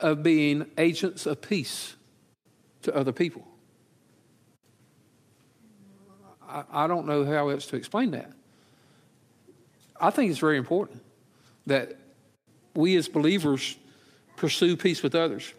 of 0.00 0.22
being 0.22 0.66
agents 0.78 1.26
of 1.26 1.40
peace 1.40 1.94
to 2.82 2.94
other 2.94 3.12
people. 3.12 3.46
I, 6.48 6.64
I 6.72 6.86
don't 6.86 7.06
know 7.06 7.24
how 7.24 7.48
else 7.48 7.66
to 7.66 7.76
explain 7.76 8.10
that. 8.12 8.32
I 10.00 10.10
think 10.10 10.30
it's 10.30 10.40
very 10.40 10.58
important 10.58 11.02
that 11.66 11.96
we 12.74 12.96
as 12.96 13.08
believers 13.08 13.76
pursue 14.42 14.76
peace 14.76 15.04
with 15.04 15.14
others. 15.14 15.54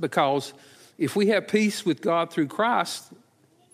Because 0.00 0.54
if 0.96 1.14
we 1.14 1.26
have 1.26 1.48
peace 1.48 1.84
with 1.84 2.00
God 2.00 2.32
through 2.32 2.46
Christ 2.46 3.12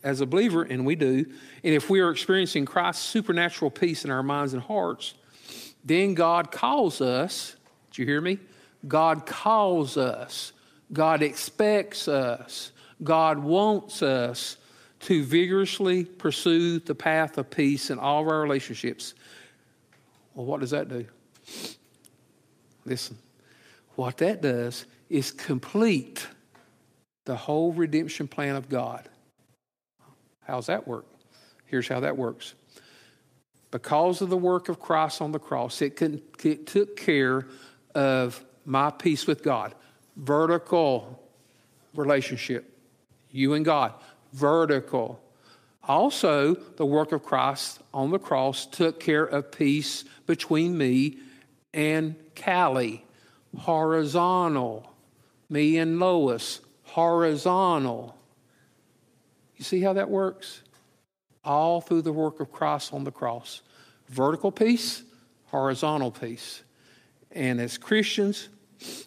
as 0.02 0.20
a 0.20 0.26
believer, 0.26 0.64
and 0.64 0.84
we 0.84 0.96
do, 0.96 1.24
and 1.62 1.74
if 1.74 1.88
we 1.88 2.00
are 2.00 2.10
experiencing 2.10 2.64
Christ's 2.64 3.04
supernatural 3.04 3.70
peace 3.70 4.04
in 4.04 4.10
our 4.10 4.24
minds 4.24 4.52
and 4.52 4.60
hearts, 4.60 5.14
then 5.84 6.14
God 6.14 6.50
calls 6.50 7.00
us. 7.00 7.54
Did 7.92 7.98
you 7.98 8.06
hear 8.06 8.20
me? 8.20 8.40
God 8.88 9.26
calls 9.26 9.96
us. 9.96 10.52
God 10.92 11.22
expects 11.22 12.08
us. 12.08 12.72
God 13.04 13.38
wants 13.38 14.02
us 14.02 14.56
to 15.02 15.22
vigorously 15.22 16.04
pursue 16.04 16.80
the 16.80 16.96
path 16.96 17.38
of 17.38 17.48
peace 17.48 17.90
in 17.90 18.00
all 18.00 18.22
of 18.22 18.28
our 18.28 18.40
relationships. 18.40 19.14
Well, 20.34 20.46
what 20.46 20.58
does 20.58 20.70
that 20.70 20.88
do? 20.88 21.06
Listen, 22.84 23.16
what 23.98 24.18
that 24.18 24.40
does 24.40 24.87
is 25.11 25.32
complete 25.32 26.24
the 27.24 27.34
whole 27.34 27.72
redemption 27.72 28.28
plan 28.28 28.54
of 28.54 28.68
God. 28.68 29.08
How's 30.44 30.66
that 30.66 30.87
work? 30.87 31.04
Here's 31.66 31.88
how 31.88 31.98
that 31.98 32.16
works. 32.16 32.54
Because 33.72 34.22
of 34.22 34.30
the 34.30 34.37
work 34.37 34.68
of 34.68 34.78
Christ 34.78 35.20
on 35.20 35.32
the 35.32 35.40
cross, 35.40 35.82
it, 35.82 35.96
can, 35.96 36.22
it 36.44 36.68
took 36.68 36.96
care 36.96 37.48
of 37.92 38.40
my 38.64 38.92
peace 38.92 39.26
with 39.26 39.42
God. 39.42 39.74
Vertical 40.16 41.20
relationship, 41.92 42.72
you 43.32 43.54
and 43.54 43.64
God. 43.64 43.94
Vertical. 44.32 45.20
Also, 45.82 46.54
the 46.54 46.87
work 46.87 47.11
of 47.11 47.24
Christ 47.24 47.80
on 47.92 48.12
the 48.12 48.20
cross 48.20 48.64
took 48.64 49.00
care 49.00 49.24
of 49.24 49.50
peace 49.50 50.04
between 50.24 50.78
me 50.78 51.18
and 51.74 52.14
Callie. 52.40 53.04
Horizontal. 53.56 54.92
Me 55.48 55.78
and 55.78 55.98
Lois. 55.98 56.61
Horizontal. 56.82 58.16
You 59.56 59.64
see 59.64 59.80
how 59.80 59.92
that 59.94 60.08
works? 60.08 60.62
All 61.44 61.80
through 61.80 62.02
the 62.02 62.12
work 62.12 62.40
of 62.40 62.52
Christ 62.52 62.92
on 62.92 63.04
the 63.04 63.11
cross. 63.11 63.62
Vertical 64.08 64.50
peace, 64.50 65.02
horizontal 65.46 66.11
peace. 66.11 66.62
And 67.32 67.61
as 67.61 67.76
Christians, 67.76 68.48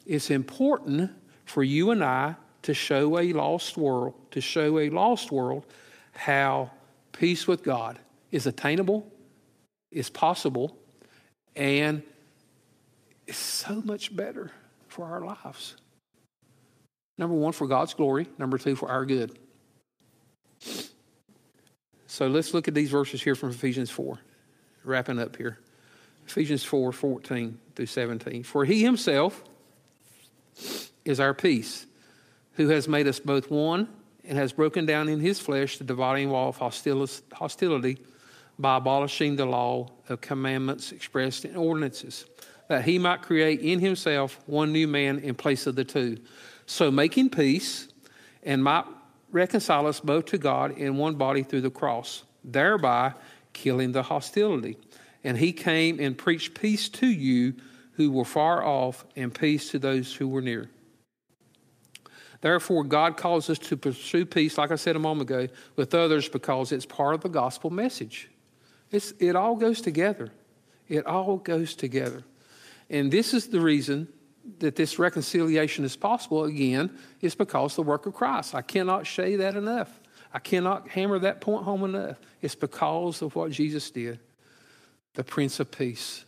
it's 0.06 0.30
important 0.30 1.12
for 1.46 1.64
you 1.64 1.92
and 1.92 2.04
I 2.04 2.36
to 2.64 2.74
show 2.74 3.18
a 3.18 3.34
lost 3.34 3.78
world, 3.78 4.14
to 4.32 4.42
show 4.42 4.78
a 4.80 4.90
lost 4.90 5.32
world 5.32 5.66
how 6.12 6.70
peace 7.12 7.48
with 7.48 7.64
God 7.64 7.98
is 8.32 8.46
attainable, 8.46 9.12
is 9.92 10.10
possible, 10.10 10.78
and 11.56 12.04
is 13.32 13.38
so 13.38 13.82
much 13.86 14.14
better 14.14 14.52
for 14.90 15.06
our 15.06 15.22
lives. 15.22 15.76
Number 17.18 17.36
one, 17.36 17.54
for 17.54 17.66
God's 17.66 17.94
glory. 17.94 18.28
Number 18.38 18.58
two, 18.58 18.76
for 18.76 18.90
our 18.90 19.06
good. 19.06 19.38
So 22.08 22.28
let's 22.28 22.54
look 22.54 22.68
at 22.68 22.74
these 22.74 22.92
verses 22.92 23.24
here 23.24 23.36
from 23.36 23.52
Ephesians 23.52 23.90
4, 23.90 24.20
wrapping 24.84 25.18
up 25.18 25.38
here. 25.38 25.60
Ephesians 26.28 26.64
4 26.64 26.92
14 26.92 27.58
through 27.76 27.86
17. 27.86 28.44
For 28.44 28.66
he 28.66 28.84
himself 28.84 29.44
is 31.06 31.20
our 31.22 31.34
peace, 31.34 31.86
who 32.54 32.68
has 32.68 32.88
made 32.88 33.08
us 33.08 33.20
both 33.20 33.50
one 33.50 33.88
and 34.26 34.38
has 34.38 34.52
broken 34.52 34.86
down 34.86 35.08
in 35.08 35.22
his 35.22 35.40
flesh 35.40 35.78
the 35.78 35.86
dividing 35.86 36.30
wall 36.30 36.50
of 36.50 36.58
hostility 37.34 37.98
by 38.60 38.78
abolishing 38.78 39.38
the 39.38 39.46
law 39.46 39.88
of 40.10 40.20
commandments 40.20 40.92
expressed 40.92 41.46
in 41.46 41.56
ordinances, 41.56 42.26
that 42.72 42.86
he 42.86 42.98
might 42.98 43.22
create 43.22 43.60
in 43.60 43.80
himself 43.80 44.40
one 44.46 44.72
new 44.72 44.88
man 44.88 45.20
in 45.20 45.36
place 45.36 45.68
of 45.68 45.76
the 45.76 45.84
two. 45.84 46.18
So 46.66 46.90
making 46.90 47.32
peace 47.32 47.90
and 48.44 48.64
might 48.64 48.86
reconcile 49.30 49.88
us 49.88 50.00
both 50.00 50.28
to 50.28 50.38
God 50.38 50.78
in 50.78 50.96
one 50.96 51.16
body 51.16 51.44
through 51.44 51.62
the 51.62 51.70
cross, 51.70 52.24
thereby 52.46 53.14
killing 53.52 53.92
the 53.92 54.04
hostility. 54.04 54.78
And 55.22 55.38
he 55.38 55.52
came 55.52 56.00
and 56.00 56.18
preached 56.18 56.62
peace 56.62 56.88
to 56.88 57.08
you 57.08 57.56
who 57.96 58.10
were 58.10 58.24
far 58.24 58.64
off 58.64 59.04
and 59.18 59.36
peace 59.36 59.70
to 59.72 59.80
those 59.80 60.16
who 60.16 60.30
were 60.30 60.42
near. 60.42 60.70
Therefore, 62.40 62.86
God 62.86 63.18
calls 63.18 63.50
us 63.50 63.60
to 63.60 63.76
pursue 63.76 64.26
peace, 64.26 64.58
like 64.58 64.72
I 64.72 64.76
said 64.76 64.96
a 64.96 65.00
moment 65.00 65.30
ago, 65.30 65.50
with 65.76 65.94
others 65.94 66.30
because 66.30 66.72
it's 66.72 66.86
part 66.86 67.16
of 67.16 67.22
the 67.22 67.28
gospel 67.28 67.70
message. 67.70 68.30
It's, 68.92 69.12
it 69.20 69.36
all 69.36 69.58
goes 69.58 69.82
together. 69.82 70.32
It 70.88 71.06
all 71.06 71.36
goes 71.36 71.76
together. 71.76 72.24
And 72.92 73.10
this 73.10 73.34
is 73.34 73.48
the 73.48 73.62
reason 73.62 74.10
that 74.60 74.76
this 74.76 75.00
reconciliation 75.00 75.86
is 75.86 75.96
possible, 75.96 76.44
again, 76.44 76.92
is 77.22 77.34
because 77.34 77.76
the 77.76 77.84
work 77.84 78.06
of 78.06 78.14
Christ. 78.14 78.54
I 78.54 78.62
cannot 78.62 79.08
say 79.08 79.38
that 79.38 79.56
enough. 79.56 80.00
I 80.34 80.40
cannot 80.40 80.90
hammer 80.90 81.18
that 81.20 81.40
point 81.40 81.64
home 81.64 81.86
enough. 81.86 82.20
It's 82.42 82.54
because 82.54 83.22
of 83.22 83.34
what 83.36 83.52
Jesus 83.52 83.90
did, 83.92 84.20
the 85.14 85.24
Prince 85.24 85.60
of 85.62 85.72
Peace. 85.72 86.26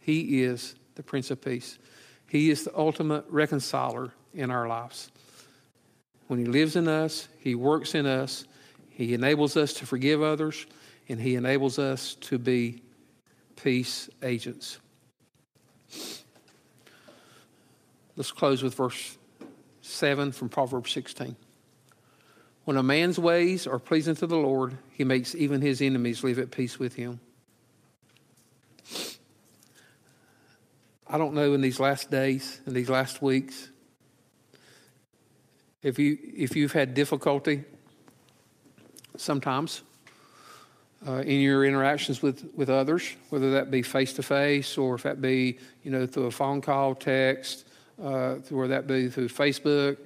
He 0.00 0.44
is 0.44 0.76
the 0.94 1.02
Prince 1.02 1.30
of 1.32 1.42
Peace. 1.42 1.78
He 2.28 2.50
is 2.50 2.64
the 2.64 2.78
ultimate 2.78 3.24
reconciler 3.28 4.12
in 4.32 4.50
our 4.50 4.68
lives. 4.68 5.10
When 6.28 6.38
He 6.38 6.46
lives 6.46 6.76
in 6.76 6.86
us, 6.86 7.28
He 7.40 7.56
works 7.56 7.96
in 7.96 8.06
us, 8.06 8.44
He 8.90 9.12
enables 9.12 9.56
us 9.56 9.72
to 9.74 9.86
forgive 9.86 10.22
others, 10.22 10.66
and 11.08 11.20
He 11.20 11.34
enables 11.34 11.80
us 11.80 12.14
to 12.16 12.38
be 12.38 12.82
peace 13.56 14.08
agents. 14.22 14.78
Let's 18.16 18.32
close 18.32 18.62
with 18.62 18.74
verse 18.74 19.18
7 19.82 20.32
from 20.32 20.48
Proverbs 20.48 20.92
16. 20.92 21.36
When 22.64 22.76
a 22.76 22.82
man's 22.82 23.18
ways 23.18 23.66
are 23.66 23.78
pleasing 23.78 24.14
to 24.16 24.26
the 24.26 24.36
Lord, 24.36 24.78
he 24.90 25.04
makes 25.04 25.34
even 25.34 25.60
his 25.60 25.82
enemies 25.82 26.24
live 26.24 26.38
at 26.38 26.50
peace 26.50 26.78
with 26.78 26.94
him. 26.94 27.20
I 31.06 31.18
don't 31.18 31.34
know 31.34 31.52
in 31.52 31.60
these 31.60 31.78
last 31.78 32.10
days, 32.10 32.60
in 32.66 32.72
these 32.72 32.88
last 32.88 33.20
weeks, 33.20 33.70
if 35.82 35.98
you 35.98 36.18
if 36.34 36.56
you've 36.56 36.72
had 36.72 36.94
difficulty 36.94 37.64
sometimes 39.16 39.82
uh, 41.06 41.20
in 41.20 41.40
your 41.40 41.64
interactions 41.64 42.22
with, 42.22 42.48
with 42.54 42.70
others, 42.70 43.14
whether 43.30 43.50
that 43.52 43.70
be 43.70 43.82
face 43.82 44.12
to 44.14 44.22
face 44.22 44.78
or 44.78 44.94
if 44.94 45.02
that 45.02 45.20
be 45.20 45.58
you 45.82 45.90
know 45.90 46.06
through 46.06 46.26
a 46.26 46.30
phone 46.30 46.60
call, 46.60 46.94
text, 46.94 47.66
uh, 48.02 48.36
that 48.50 48.84
be 48.86 49.08
through 49.08 49.28
Facebook, 49.28 49.98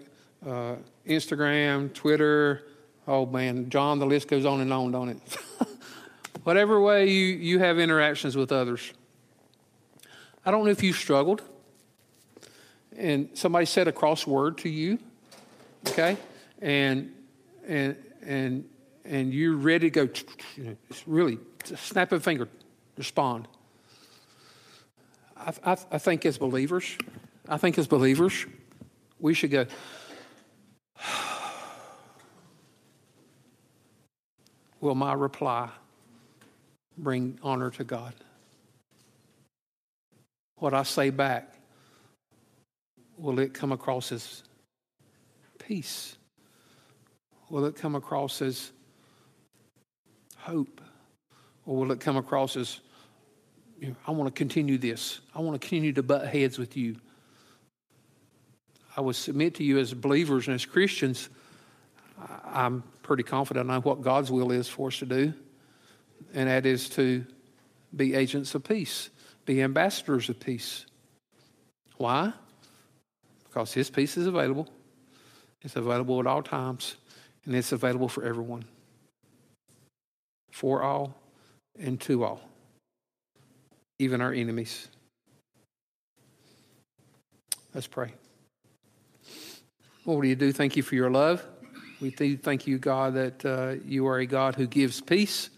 uh, 0.46 0.76
Instagram, 1.06 1.92
Twitter. 1.92 2.64
Oh 3.06 3.26
man, 3.26 3.70
John, 3.70 3.98
the 3.98 4.06
list 4.06 4.28
goes 4.28 4.44
on 4.44 4.60
and 4.60 4.72
on, 4.72 4.92
don't 4.92 5.08
it? 5.10 5.36
Whatever 6.44 6.80
way 6.80 7.10
you, 7.10 7.26
you 7.26 7.58
have 7.58 7.78
interactions 7.78 8.36
with 8.36 8.52
others. 8.52 8.92
I 10.44 10.50
don't 10.50 10.64
know 10.64 10.70
if 10.70 10.82
you 10.82 10.92
struggled 10.92 11.42
and 12.98 13.30
somebody 13.34 13.64
said 13.64 13.88
a 13.88 13.92
crossword 13.92 14.58
to 14.58 14.68
you, 14.68 14.98
okay, 15.88 16.16
and 16.60 17.14
and 17.66 17.96
and 18.22 18.68
and 19.08 19.32
you're 19.32 19.56
ready 19.56 19.90
to 19.90 20.06
go, 20.06 20.08
really 21.06 21.38
snap 21.64 22.12
a 22.12 22.20
finger, 22.20 22.46
respond. 22.96 23.48
I, 25.36 25.54
I, 25.64 25.76
I 25.92 25.98
think 25.98 26.26
as 26.26 26.36
believers, 26.36 26.96
I 27.48 27.56
think 27.56 27.78
as 27.78 27.86
believers, 27.86 28.44
we 29.18 29.34
should 29.34 29.50
go, 29.50 29.66
Will 34.80 34.94
my 34.94 35.12
reply 35.12 35.70
bring 36.96 37.36
honor 37.42 37.70
to 37.70 37.82
God? 37.82 38.14
What 40.58 40.72
I 40.74 40.84
say 40.84 41.10
back, 41.10 41.52
will 43.16 43.40
it 43.40 43.54
come 43.54 43.72
across 43.72 44.12
as 44.12 44.44
peace? 45.58 46.16
Will 47.50 47.64
it 47.64 47.74
come 47.74 47.96
across 47.96 48.40
as 48.42 48.70
hope? 50.48 50.80
Or 51.66 51.76
will 51.76 51.92
it 51.92 52.00
come 52.00 52.16
across 52.16 52.56
as, 52.56 52.80
you 53.78 53.88
know, 53.88 53.96
I 54.06 54.10
want 54.12 54.34
to 54.34 54.36
continue 54.36 54.78
this? 54.78 55.20
I 55.34 55.40
want 55.40 55.60
to 55.60 55.66
continue 55.66 55.92
to 55.92 56.02
butt 56.02 56.26
heads 56.28 56.58
with 56.58 56.76
you. 56.76 56.96
I 58.96 59.00
would 59.00 59.16
submit 59.16 59.54
to 59.56 59.64
you 59.64 59.78
as 59.78 59.94
believers 59.94 60.48
and 60.48 60.54
as 60.54 60.64
Christians, 60.64 61.28
I'm 62.44 62.82
pretty 63.02 63.22
confident 63.22 63.70
I 63.70 63.74
know 63.74 63.80
what 63.80 64.02
God's 64.02 64.30
will 64.30 64.50
is 64.50 64.68
for 64.68 64.88
us 64.88 64.98
to 64.98 65.06
do, 65.06 65.32
and 66.34 66.48
that 66.48 66.66
is 66.66 66.88
to 66.90 67.24
be 67.94 68.14
agents 68.14 68.54
of 68.54 68.64
peace, 68.64 69.10
be 69.44 69.62
ambassadors 69.62 70.28
of 70.28 70.40
peace. 70.40 70.84
Why? 71.96 72.32
Because 73.44 73.72
His 73.72 73.88
peace 73.88 74.16
is 74.16 74.26
available. 74.26 74.68
It's 75.62 75.76
available 75.76 76.18
at 76.20 76.26
all 76.26 76.42
times, 76.42 76.96
and 77.44 77.54
it's 77.54 77.72
available 77.72 78.08
for 78.08 78.24
everyone. 78.24 78.64
For 80.50 80.82
all 80.82 81.14
and 81.78 82.00
to 82.02 82.24
all, 82.24 82.40
even 83.98 84.20
our 84.20 84.32
enemies. 84.32 84.88
Let's 87.74 87.86
pray. 87.86 88.12
Lord, 90.04 90.22
we 90.22 90.34
do 90.34 90.52
thank 90.52 90.76
you 90.76 90.82
for 90.82 90.94
your 90.94 91.10
love. 91.10 91.44
We 92.00 92.10
thank 92.10 92.66
you, 92.66 92.78
God, 92.78 93.14
that 93.14 93.44
uh, 93.44 93.74
you 93.84 94.06
are 94.06 94.18
a 94.18 94.26
God 94.26 94.54
who 94.54 94.66
gives 94.66 95.00
peace. 95.00 95.50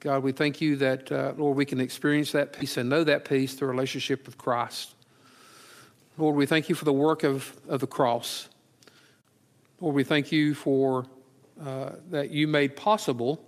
God, 0.00 0.22
we 0.22 0.32
thank 0.32 0.60
you 0.60 0.76
that, 0.76 1.10
uh, 1.10 1.32
Lord, 1.36 1.56
we 1.56 1.64
can 1.64 1.80
experience 1.80 2.32
that 2.32 2.52
peace 2.52 2.76
and 2.76 2.88
know 2.88 3.02
that 3.04 3.24
peace 3.24 3.54
through 3.54 3.68
relationship 3.68 4.26
with 4.26 4.36
Christ. 4.36 4.94
Lord, 6.18 6.36
we 6.36 6.46
thank 6.46 6.68
you 6.68 6.74
for 6.74 6.84
the 6.84 6.92
work 6.92 7.24
of, 7.24 7.58
of 7.68 7.80
the 7.80 7.86
cross. 7.86 8.48
Lord, 9.80 9.94
we 9.94 10.04
thank 10.04 10.30
you 10.30 10.54
for 10.54 11.06
uh, 11.64 11.92
that 12.10 12.30
you 12.30 12.46
made 12.46 12.76
possible 12.76 13.42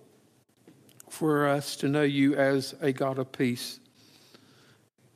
for 1.08 1.46
us 1.46 1.76
to 1.76 1.88
know 1.88 2.02
you 2.02 2.34
as 2.34 2.74
a 2.80 2.92
God 2.92 3.18
of 3.18 3.32
peace. 3.32 3.80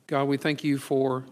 God, 0.07 0.25
we 0.25 0.37
thank 0.37 0.63
you 0.63 0.77
for 0.77 1.25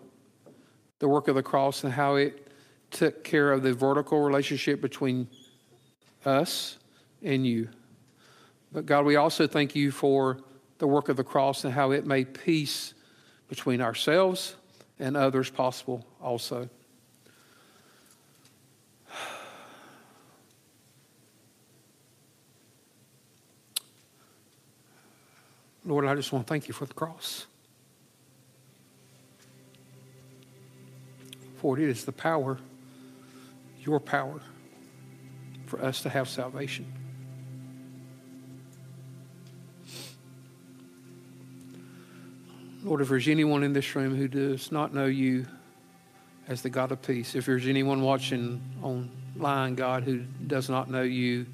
the 0.99 1.07
work 1.07 1.27
of 1.27 1.35
the 1.35 1.43
cross 1.43 1.83
and 1.83 1.93
how 1.93 2.15
it 2.15 2.47
took 2.91 3.23
care 3.23 3.51
of 3.51 3.63
the 3.63 3.73
vertical 3.73 4.21
relationship 4.21 4.81
between 4.81 5.27
us 6.25 6.77
and 7.23 7.45
you. 7.45 7.69
But 8.71 8.85
God, 8.85 9.05
we 9.05 9.15
also 9.15 9.47
thank 9.47 9.75
you 9.75 9.91
for 9.91 10.39
the 10.77 10.87
work 10.87 11.09
of 11.09 11.17
the 11.17 11.23
cross 11.23 11.63
and 11.63 11.73
how 11.73 11.91
it 11.91 12.05
made 12.05 12.33
peace 12.33 12.93
between 13.47 13.81
ourselves 13.81 14.55
and 14.99 15.17
others 15.17 15.49
possible 15.49 16.05
also. 16.21 16.69
Lord, 25.89 26.05
I 26.05 26.13
just 26.13 26.31
want 26.31 26.45
to 26.45 26.53
thank 26.53 26.67
you 26.67 26.73
for 26.75 26.85
the 26.85 26.93
cross. 26.93 27.47
For 31.57 31.79
it 31.79 31.83
is 31.83 32.05
the 32.05 32.11
power, 32.11 32.59
your 33.79 33.99
power, 33.99 34.39
for 35.65 35.81
us 35.83 36.03
to 36.03 36.09
have 36.09 36.29
salvation. 36.29 36.85
Lord, 42.83 43.01
if 43.01 43.09
there's 43.09 43.27
anyone 43.27 43.63
in 43.63 43.73
this 43.73 43.95
room 43.95 44.15
who 44.15 44.27
does 44.27 44.71
not 44.71 44.93
know 44.93 45.07
you 45.07 45.47
as 46.47 46.61
the 46.61 46.69
God 46.69 46.91
of 46.91 47.01
peace, 47.01 47.33
if 47.33 47.47
there's 47.47 47.65
anyone 47.65 48.03
watching 48.03 48.61
online, 48.83 49.73
God, 49.73 50.03
who 50.03 50.19
does 50.45 50.69
not 50.69 50.87
know 50.87 51.01
you 51.01 51.47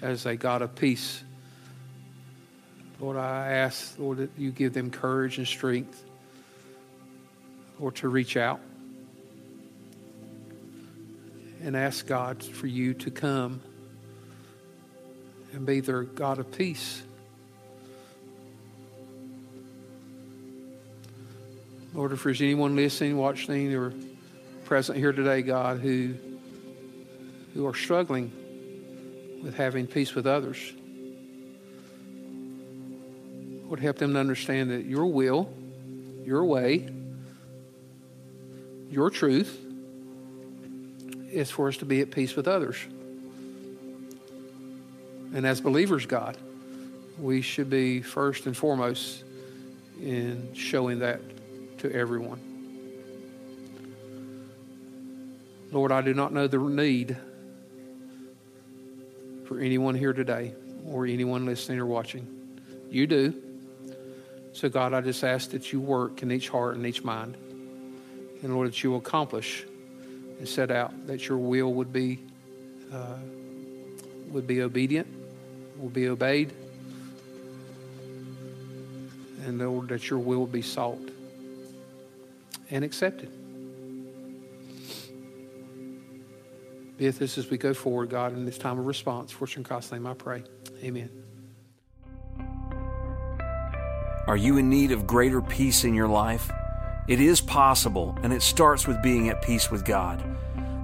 as 0.00 0.26
a 0.26 0.36
God 0.36 0.62
of 0.62 0.76
peace, 0.76 1.24
Lord, 3.00 3.16
I 3.16 3.52
ask, 3.52 3.98
Lord, 3.98 4.18
that 4.18 4.30
you 4.36 4.50
give 4.50 4.74
them 4.74 4.90
courage 4.90 5.38
and 5.38 5.46
strength, 5.46 6.04
Lord, 7.78 7.96
to 7.96 8.08
reach 8.08 8.36
out 8.36 8.60
and 11.62 11.74
ask 11.74 12.06
God 12.06 12.44
for 12.44 12.66
you 12.66 12.92
to 12.94 13.10
come 13.10 13.62
and 15.54 15.64
be 15.64 15.80
their 15.80 16.02
God 16.02 16.38
of 16.38 16.52
peace. 16.52 17.02
Lord, 21.94 22.12
if 22.12 22.22
there's 22.22 22.42
anyone 22.42 22.76
listening, 22.76 23.16
watching, 23.16 23.74
or 23.74 23.94
present 24.66 24.98
here 24.98 25.12
today, 25.12 25.40
God, 25.40 25.80
who, 25.80 26.14
who 27.54 27.66
are 27.66 27.74
struggling 27.74 28.30
with 29.42 29.54
having 29.56 29.86
peace 29.86 30.14
with 30.14 30.26
others, 30.26 30.58
would 33.70 33.78
help 33.78 33.98
them 33.98 34.14
to 34.14 34.18
understand 34.18 34.70
that 34.72 34.84
your 34.84 35.06
will, 35.06 35.48
your 36.24 36.44
way, 36.44 36.88
your 38.90 39.10
truth 39.10 39.56
is 41.30 41.52
for 41.52 41.68
us 41.68 41.76
to 41.76 41.84
be 41.84 42.00
at 42.00 42.10
peace 42.10 42.34
with 42.34 42.48
others. 42.48 42.76
And 45.32 45.46
as 45.46 45.60
believers, 45.60 46.04
God, 46.04 46.36
we 47.16 47.42
should 47.42 47.70
be 47.70 48.02
first 48.02 48.46
and 48.46 48.56
foremost 48.56 49.22
in 50.02 50.52
showing 50.54 50.98
that 50.98 51.20
to 51.78 51.92
everyone. 51.92 52.40
Lord, 55.70 55.92
I 55.92 56.00
do 56.00 56.12
not 56.12 56.32
know 56.32 56.48
the 56.48 56.58
need 56.58 57.16
for 59.44 59.60
anyone 59.60 59.94
here 59.94 60.12
today 60.12 60.54
or 60.84 61.06
anyone 61.06 61.46
listening 61.46 61.78
or 61.78 61.86
watching. 61.86 62.26
You 62.90 63.06
do. 63.06 63.49
So, 64.52 64.68
God, 64.68 64.92
I 64.92 65.00
just 65.00 65.22
ask 65.22 65.50
that 65.50 65.72
you 65.72 65.80
work 65.80 66.22
in 66.22 66.32
each 66.32 66.48
heart 66.48 66.76
and 66.76 66.84
each 66.86 67.04
mind. 67.04 67.36
And, 68.42 68.54
Lord, 68.54 68.68
that 68.68 68.82
you 68.82 68.96
accomplish 68.96 69.64
and 70.38 70.48
set 70.48 70.70
out 70.70 71.06
that 71.06 71.28
your 71.28 71.38
will 71.38 71.72
would 71.74 71.92
be, 71.92 72.18
uh, 72.92 73.16
would 74.30 74.46
be 74.46 74.62
obedient, 74.62 75.06
will 75.78 75.90
be 75.90 76.08
obeyed, 76.08 76.52
and, 79.44 79.58
Lord, 79.58 79.88
that 79.88 80.08
your 80.10 80.18
will 80.18 80.46
be 80.46 80.62
sought 80.62 80.98
and 82.70 82.84
accepted. 82.84 83.30
Be 86.98 87.06
with 87.06 87.22
us 87.22 87.38
as 87.38 87.48
we 87.48 87.56
go 87.56 87.72
forward, 87.72 88.10
God, 88.10 88.34
in 88.34 88.44
this 88.44 88.58
time 88.58 88.78
of 88.78 88.86
response. 88.86 89.32
For 89.32 89.46
Christ's 89.46 89.92
name 89.92 90.06
I 90.06 90.14
pray. 90.14 90.44
Amen. 90.82 91.19
Are 94.30 94.36
you 94.36 94.58
in 94.58 94.70
need 94.70 94.92
of 94.92 95.08
greater 95.08 95.42
peace 95.42 95.82
in 95.82 95.92
your 95.92 96.06
life? 96.06 96.52
It 97.08 97.20
is 97.20 97.40
possible, 97.40 98.16
and 98.22 98.32
it 98.32 98.42
starts 98.42 98.86
with 98.86 99.02
being 99.02 99.28
at 99.28 99.42
peace 99.42 99.72
with 99.72 99.84
God. 99.84 100.22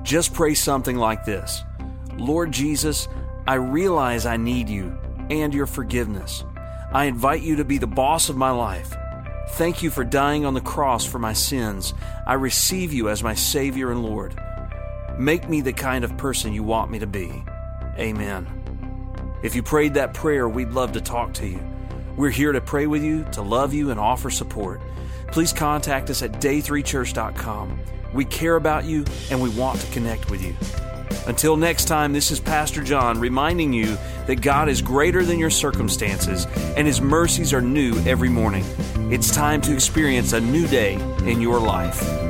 Just 0.02 0.34
pray 0.34 0.52
something 0.52 0.96
like 0.96 1.24
this 1.24 1.62
Lord 2.16 2.50
Jesus, 2.50 3.06
I 3.46 3.54
realize 3.54 4.26
I 4.26 4.36
need 4.36 4.68
you 4.68 4.98
and 5.30 5.54
your 5.54 5.66
forgiveness. 5.66 6.42
I 6.92 7.04
invite 7.04 7.42
you 7.42 7.54
to 7.54 7.64
be 7.64 7.78
the 7.78 7.86
boss 7.86 8.28
of 8.28 8.36
my 8.36 8.50
life. 8.50 8.92
Thank 9.50 9.80
you 9.80 9.90
for 9.90 10.02
dying 10.02 10.44
on 10.44 10.54
the 10.54 10.60
cross 10.60 11.06
for 11.06 11.20
my 11.20 11.32
sins. 11.32 11.94
I 12.26 12.34
receive 12.34 12.92
you 12.92 13.10
as 13.10 13.22
my 13.22 13.34
Savior 13.34 13.92
and 13.92 14.02
Lord. 14.02 14.34
Make 15.20 15.48
me 15.48 15.60
the 15.60 15.72
kind 15.72 16.04
of 16.04 16.16
person 16.16 16.52
you 16.52 16.64
want 16.64 16.90
me 16.90 16.98
to 16.98 17.06
be. 17.06 17.44
Amen. 17.96 19.38
If 19.44 19.54
you 19.54 19.62
prayed 19.62 19.94
that 19.94 20.14
prayer, 20.14 20.48
we'd 20.48 20.70
love 20.70 20.90
to 20.94 21.00
talk 21.00 21.32
to 21.34 21.46
you. 21.46 21.60
We're 22.16 22.30
here 22.30 22.52
to 22.52 22.60
pray 22.60 22.86
with 22.86 23.02
you, 23.02 23.24
to 23.32 23.42
love 23.42 23.74
you, 23.74 23.90
and 23.90 24.00
offer 24.00 24.30
support. 24.30 24.80
Please 25.28 25.52
contact 25.52 26.08
us 26.08 26.22
at 26.22 26.32
day3church.com. 26.40 27.78
We 28.14 28.24
care 28.24 28.56
about 28.56 28.84
you 28.84 29.04
and 29.30 29.42
we 29.42 29.50
want 29.50 29.80
to 29.80 29.92
connect 29.92 30.30
with 30.30 30.42
you. 30.42 30.54
Until 31.26 31.56
next 31.56 31.86
time, 31.86 32.12
this 32.12 32.30
is 32.30 32.40
Pastor 32.40 32.82
John 32.82 33.18
reminding 33.20 33.72
you 33.72 33.98
that 34.26 34.40
God 34.40 34.68
is 34.68 34.80
greater 34.80 35.24
than 35.24 35.38
your 35.38 35.50
circumstances 35.50 36.46
and 36.76 36.86
His 36.86 37.00
mercies 37.00 37.52
are 37.52 37.60
new 37.60 37.98
every 38.06 38.28
morning. 38.28 38.64
It's 39.12 39.30
time 39.30 39.60
to 39.62 39.74
experience 39.74 40.32
a 40.32 40.40
new 40.40 40.66
day 40.68 40.94
in 41.24 41.40
your 41.40 41.58
life. 41.58 42.25